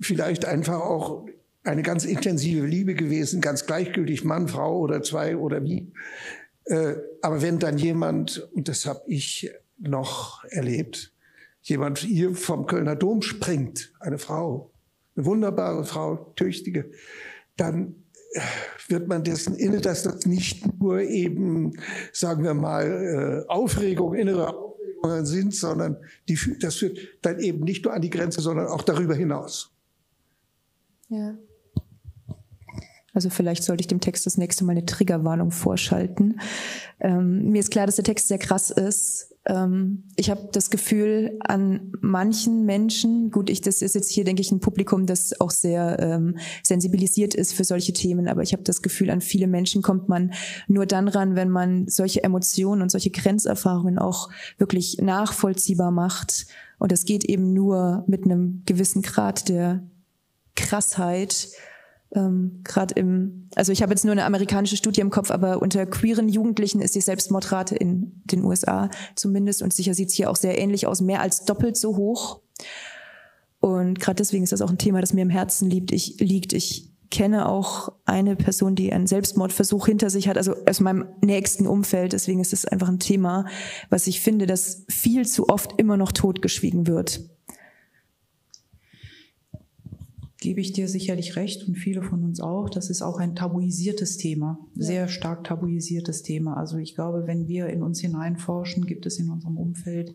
vielleicht 0.00 0.44
einfach 0.44 0.80
auch 0.80 1.26
eine 1.62 1.82
ganz 1.82 2.04
intensive 2.04 2.66
Liebe 2.66 2.94
gewesen, 2.94 3.40
ganz 3.40 3.66
gleichgültig 3.66 4.24
Mann, 4.24 4.48
Frau 4.48 4.78
oder 4.78 5.02
zwei 5.02 5.36
oder 5.36 5.62
wie. 5.62 5.92
Äh, 6.64 6.94
aber 7.22 7.42
wenn 7.42 7.58
dann 7.58 7.78
jemand, 7.78 8.48
und 8.54 8.68
das 8.68 8.86
habe 8.86 9.02
ich 9.06 9.52
noch 9.78 10.42
erlebt, 10.44 11.12
jemand 11.62 11.98
hier 11.98 12.34
vom 12.34 12.66
Kölner 12.66 12.96
Dom 12.96 13.22
springt, 13.22 13.92
eine 14.00 14.18
Frau, 14.18 14.70
eine 15.16 15.26
wunderbare 15.26 15.84
Frau, 15.84 16.32
tüchtige, 16.36 16.90
dann 17.56 17.94
wird 18.88 19.08
man 19.08 19.24
dessen 19.24 19.56
inne, 19.56 19.80
dass 19.80 20.04
das 20.04 20.26
nicht 20.26 20.80
nur 20.80 21.00
eben, 21.00 21.72
sagen 22.12 22.44
wir 22.44 22.54
mal, 22.54 23.44
äh, 23.46 23.50
Aufregung, 23.50 24.14
innere 24.14 24.48
Aufregungen 24.48 25.26
sind, 25.26 25.54
sondern 25.54 25.96
die, 26.28 26.38
das 26.60 26.76
führt 26.76 26.98
dann 27.22 27.40
eben 27.40 27.60
nicht 27.64 27.84
nur 27.84 27.94
an 27.94 28.02
die 28.02 28.10
Grenze, 28.10 28.40
sondern 28.40 28.68
auch 28.68 28.82
darüber 28.82 29.14
hinaus. 29.14 29.72
Ja. 31.08 31.36
Also 33.12 33.28
vielleicht 33.28 33.64
sollte 33.64 33.80
ich 33.80 33.88
dem 33.88 34.00
Text 34.00 34.26
das 34.26 34.38
nächste 34.38 34.64
Mal 34.64 34.72
eine 34.72 34.86
Triggerwarnung 34.86 35.50
vorschalten. 35.50 36.40
Ähm, 37.00 37.50
mir 37.50 37.58
ist 37.58 37.72
klar, 37.72 37.86
dass 37.86 37.96
der 37.96 38.04
Text 38.04 38.28
sehr 38.28 38.38
krass 38.38 38.70
ist. 38.70 39.29
Ähm, 39.46 40.04
ich 40.16 40.30
habe 40.30 40.48
das 40.52 40.70
Gefühl, 40.70 41.38
an 41.40 41.92
manchen 42.00 42.66
Menschen, 42.66 43.30
gut, 43.30 43.48
ich, 43.48 43.60
das 43.60 43.80
ist 43.80 43.94
jetzt 43.94 44.10
hier, 44.10 44.24
denke 44.24 44.42
ich, 44.42 44.52
ein 44.52 44.60
Publikum, 44.60 45.06
das 45.06 45.40
auch 45.40 45.50
sehr 45.50 45.98
ähm, 45.98 46.36
sensibilisiert 46.62 47.34
ist 47.34 47.54
für 47.54 47.64
solche 47.64 47.92
Themen, 47.92 48.28
aber 48.28 48.42
ich 48.42 48.52
habe 48.52 48.62
das 48.62 48.82
Gefühl, 48.82 49.10
an 49.10 49.20
viele 49.20 49.46
Menschen 49.46 49.82
kommt 49.82 50.08
man 50.08 50.32
nur 50.68 50.86
dann 50.86 51.08
ran, 51.08 51.36
wenn 51.36 51.50
man 51.50 51.88
solche 51.88 52.22
Emotionen 52.22 52.82
und 52.82 52.90
solche 52.90 53.10
Grenzerfahrungen 53.10 53.98
auch 53.98 54.28
wirklich 54.58 54.98
nachvollziehbar 55.00 55.90
macht. 55.90 56.46
Und 56.78 56.92
das 56.92 57.04
geht 57.04 57.24
eben 57.24 57.52
nur 57.52 58.04
mit 58.06 58.24
einem 58.24 58.62
gewissen 58.66 59.02
Grad 59.02 59.48
der 59.48 59.82
Krassheit 60.54 61.48
ähm, 62.14 62.60
gerade 62.64 62.94
im, 62.94 63.48
also 63.54 63.72
ich 63.72 63.82
habe 63.82 63.92
jetzt 63.92 64.04
nur 64.04 64.12
eine 64.12 64.24
amerikanische 64.24 64.76
Studie 64.76 65.00
im 65.00 65.10
Kopf, 65.10 65.30
aber 65.30 65.62
unter 65.62 65.86
queeren 65.86 66.28
Jugendlichen 66.28 66.80
ist 66.80 66.94
die 66.94 67.00
Selbstmordrate 67.00 67.76
in 67.76 68.22
den 68.24 68.44
USA 68.44 68.90
zumindest 69.14 69.62
und 69.62 69.72
sicher 69.72 69.94
sieht 69.94 70.08
es 70.08 70.14
hier 70.14 70.30
auch 70.30 70.36
sehr 70.36 70.58
ähnlich 70.58 70.86
aus, 70.86 71.00
mehr 71.00 71.20
als 71.20 71.44
doppelt 71.44 71.76
so 71.76 71.96
hoch. 71.96 72.40
Und 73.60 74.00
gerade 74.00 74.16
deswegen 74.16 74.42
ist 74.42 74.52
das 74.52 74.62
auch 74.62 74.70
ein 74.70 74.78
Thema, 74.78 75.00
das 75.00 75.12
mir 75.12 75.22
im 75.22 75.30
Herzen 75.30 75.68
liegt. 75.70 75.92
Ich, 75.92 76.18
liegt. 76.18 76.52
ich 76.52 76.90
kenne 77.10 77.48
auch 77.48 77.92
eine 78.04 78.36
Person, 78.36 78.74
die 78.74 78.92
einen 78.92 79.06
Selbstmordversuch 79.06 79.86
hinter 79.86 80.10
sich 80.10 80.28
hat, 80.28 80.36
also 80.36 80.54
aus 80.66 80.80
meinem 80.80 81.06
nächsten 81.22 81.66
Umfeld. 81.66 82.12
Deswegen 82.12 82.40
ist 82.40 82.52
es 82.52 82.64
einfach 82.64 82.88
ein 82.88 83.00
Thema, 83.00 83.46
was 83.90 84.06
ich 84.06 84.20
finde, 84.20 84.46
dass 84.46 84.84
viel 84.88 85.26
zu 85.26 85.48
oft 85.48 85.74
immer 85.76 85.96
noch 85.96 86.12
totgeschwiegen 86.12 86.86
wird. 86.86 87.20
Gebe 90.40 90.62
ich 90.62 90.72
dir 90.72 90.88
sicherlich 90.88 91.36
recht 91.36 91.68
und 91.68 91.74
viele 91.74 92.02
von 92.02 92.24
uns 92.24 92.40
auch. 92.40 92.70
Das 92.70 92.88
ist 92.88 93.02
auch 93.02 93.18
ein 93.18 93.36
tabuisiertes 93.36 94.16
Thema, 94.16 94.58
sehr 94.74 95.08
stark 95.08 95.44
tabuisiertes 95.44 96.22
Thema. 96.22 96.56
Also 96.56 96.78
ich 96.78 96.94
glaube, 96.94 97.26
wenn 97.26 97.46
wir 97.46 97.66
in 97.66 97.82
uns 97.82 98.00
hineinforschen, 98.00 98.86
gibt 98.86 99.04
es 99.04 99.18
in 99.18 99.28
unserem 99.28 99.58
Umfeld 99.58 100.14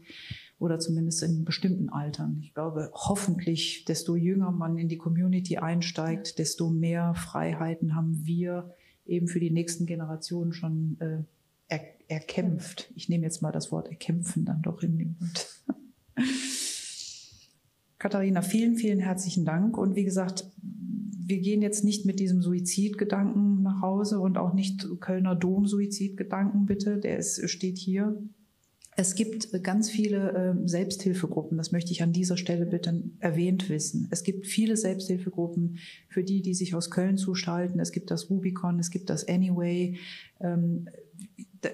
oder 0.58 0.80
zumindest 0.80 1.22
in 1.22 1.46
bestimmten 1.46 1.90
Altern. 1.90 2.40
Ich 2.42 2.56
glaube, 2.56 2.90
hoffentlich, 2.94 3.86
desto 3.86 4.16
jünger 4.16 4.52
man 4.52 4.80
in 4.80 4.90
die 4.90 4.98
Community 4.98 5.58
einsteigt, 5.58 6.40
desto 6.40 6.72
mehr 6.72 7.14
Freiheiten 7.14 7.94
haben 7.94 8.26
wir 8.26 8.74
eben 9.06 9.28
für 9.28 9.40
die 9.40 9.52
nächsten 9.52 9.86
Generationen 9.86 10.54
schon 10.54 10.98
äh, 11.02 11.24
er, 11.68 11.82
erkämpft. 12.08 12.92
Ich 12.96 13.10
nehme 13.10 13.26
jetzt 13.26 13.44
mal 13.44 13.52
das 13.52 13.72
Wort 13.72 13.90
erkämpfen 13.90 14.44
dann 14.44 14.64
doch 14.64 14.82
in 14.82 14.98
den 14.98 15.18
Mund. 15.20 15.48
Katharina, 18.06 18.44
vielen, 18.44 18.76
vielen 18.76 19.00
herzlichen 19.00 19.46
Dank. 19.46 19.80
Und 19.80 19.96
wie 19.96 20.04
gesagt, 20.04 20.46
wir 20.62 21.40
gehen 21.40 21.64
jetzt 21.64 21.84
nicht 21.84 22.06
mit 22.06 22.20
diesem 22.20 22.40
Suizidgedanken 22.40 23.64
nach 23.64 23.82
Hause 23.82 24.20
und 24.20 24.38
auch 24.38 24.54
nicht 24.54 24.88
Kölner 25.00 25.34
Dom-Suizidgedanken, 25.34 26.68
bitte. 26.68 27.00
Der 27.00 27.18
ist, 27.18 27.50
steht 27.50 27.80
hier 27.80 28.16
es 28.98 29.16
gibt 29.16 29.52
ganz 29.64 29.90
viele 29.90 30.32
äh, 30.32 30.68
Selbsthilfegruppen, 30.68 31.58
das 31.58 31.74
möchte 31.74 31.92
ich 31.92 32.02
an 32.02 32.14
dieser 32.14 32.38
Stelle 32.38 32.66
bitte 32.66 33.04
erwähnt 33.20 33.70
wissen. 33.70 34.08
Es 34.10 34.24
gibt 34.24 34.48
viele 34.48 34.78
Selbsthilfegruppen 34.78 35.80
für 36.08 36.24
die, 36.24 36.42
die 36.42 36.54
sich 36.54 36.76
aus 36.76 36.92
Köln 36.92 37.18
zuschalten. 37.18 37.82
Es 37.82 37.92
gibt 37.92 38.10
das 38.10 38.30
Rubicon, 38.30 38.80
es 38.80 38.92
gibt 38.92 39.10
das 39.10 39.28
Anyway. 39.28 39.98
Ähm, 40.40 40.88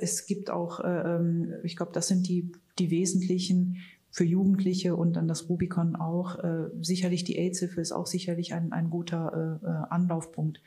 es 0.02 0.26
gibt 0.26 0.50
auch, 0.50 0.80
äh, 0.80 1.16
ähm, 1.16 1.54
ich 1.64 1.76
glaube, 1.76 1.92
das 1.94 2.08
sind 2.08 2.28
die, 2.28 2.52
die 2.80 2.90
wesentlichen 2.90 3.78
für 4.12 4.26
Jugendliche 4.26 4.96
und 4.96 5.14
dann 5.14 5.28
das 5.28 5.50
Rubicon 5.50 5.96
auch. 5.96 6.38
Äh, 6.40 6.70
sicherlich 6.82 7.24
die 7.24 7.38
AIDS-Hilfe 7.38 7.82
ist 7.82 7.94
auch 7.94 8.06
sicherlich 8.06 8.54
ein, 8.54 8.72
ein 8.74 8.90
guter 8.90 9.60
äh, 9.64 9.66
äh, 9.66 9.70
Anlaufpunkt. 9.90 10.62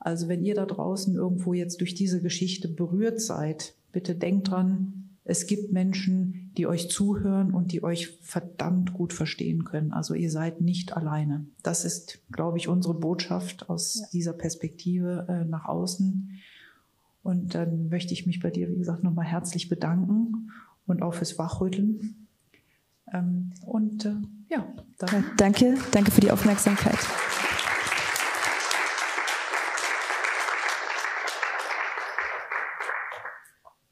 Also 0.00 0.28
wenn 0.28 0.44
ihr 0.44 0.54
da 0.54 0.64
draußen 0.64 1.14
irgendwo 1.14 1.52
jetzt 1.52 1.80
durch 1.80 1.94
diese 1.94 2.22
Geschichte 2.22 2.68
berührt 2.68 3.20
seid, 3.20 3.74
bitte 3.92 4.14
denkt 4.14 4.50
dran, 4.50 5.08
es 5.24 5.46
gibt 5.46 5.72
Menschen, 5.72 6.52
die 6.56 6.66
euch 6.66 6.88
zuhören 6.88 7.52
und 7.52 7.72
die 7.72 7.82
euch 7.82 8.18
verdammt 8.22 8.94
gut 8.94 9.12
verstehen 9.12 9.64
können. 9.64 9.92
Also 9.92 10.14
ihr 10.14 10.30
seid 10.30 10.62
nicht 10.62 10.96
alleine. 10.96 11.44
Das 11.62 11.84
ist, 11.84 12.20
glaube 12.32 12.56
ich, 12.56 12.68
unsere 12.68 12.94
Botschaft 12.94 13.68
aus 13.68 14.00
ja. 14.00 14.06
dieser 14.14 14.32
Perspektive 14.32 15.26
äh, 15.28 15.44
nach 15.44 15.66
außen. 15.66 16.30
Und 17.22 17.54
dann 17.54 17.90
möchte 17.90 18.14
ich 18.14 18.24
mich 18.24 18.40
bei 18.40 18.50
dir, 18.50 18.70
wie 18.70 18.78
gesagt, 18.78 19.04
nochmal 19.04 19.26
herzlich 19.26 19.68
bedanken 19.68 20.50
und 20.86 21.02
auch 21.02 21.12
fürs 21.12 21.38
Wachrütteln. 21.38 22.27
Ähm, 23.12 23.52
und 23.64 24.04
äh, 24.04 24.14
ja, 24.48 24.66
dann. 24.98 25.24
danke, 25.36 25.78
danke 25.92 26.10
für 26.10 26.20
die 26.20 26.30
Aufmerksamkeit. 26.30 26.98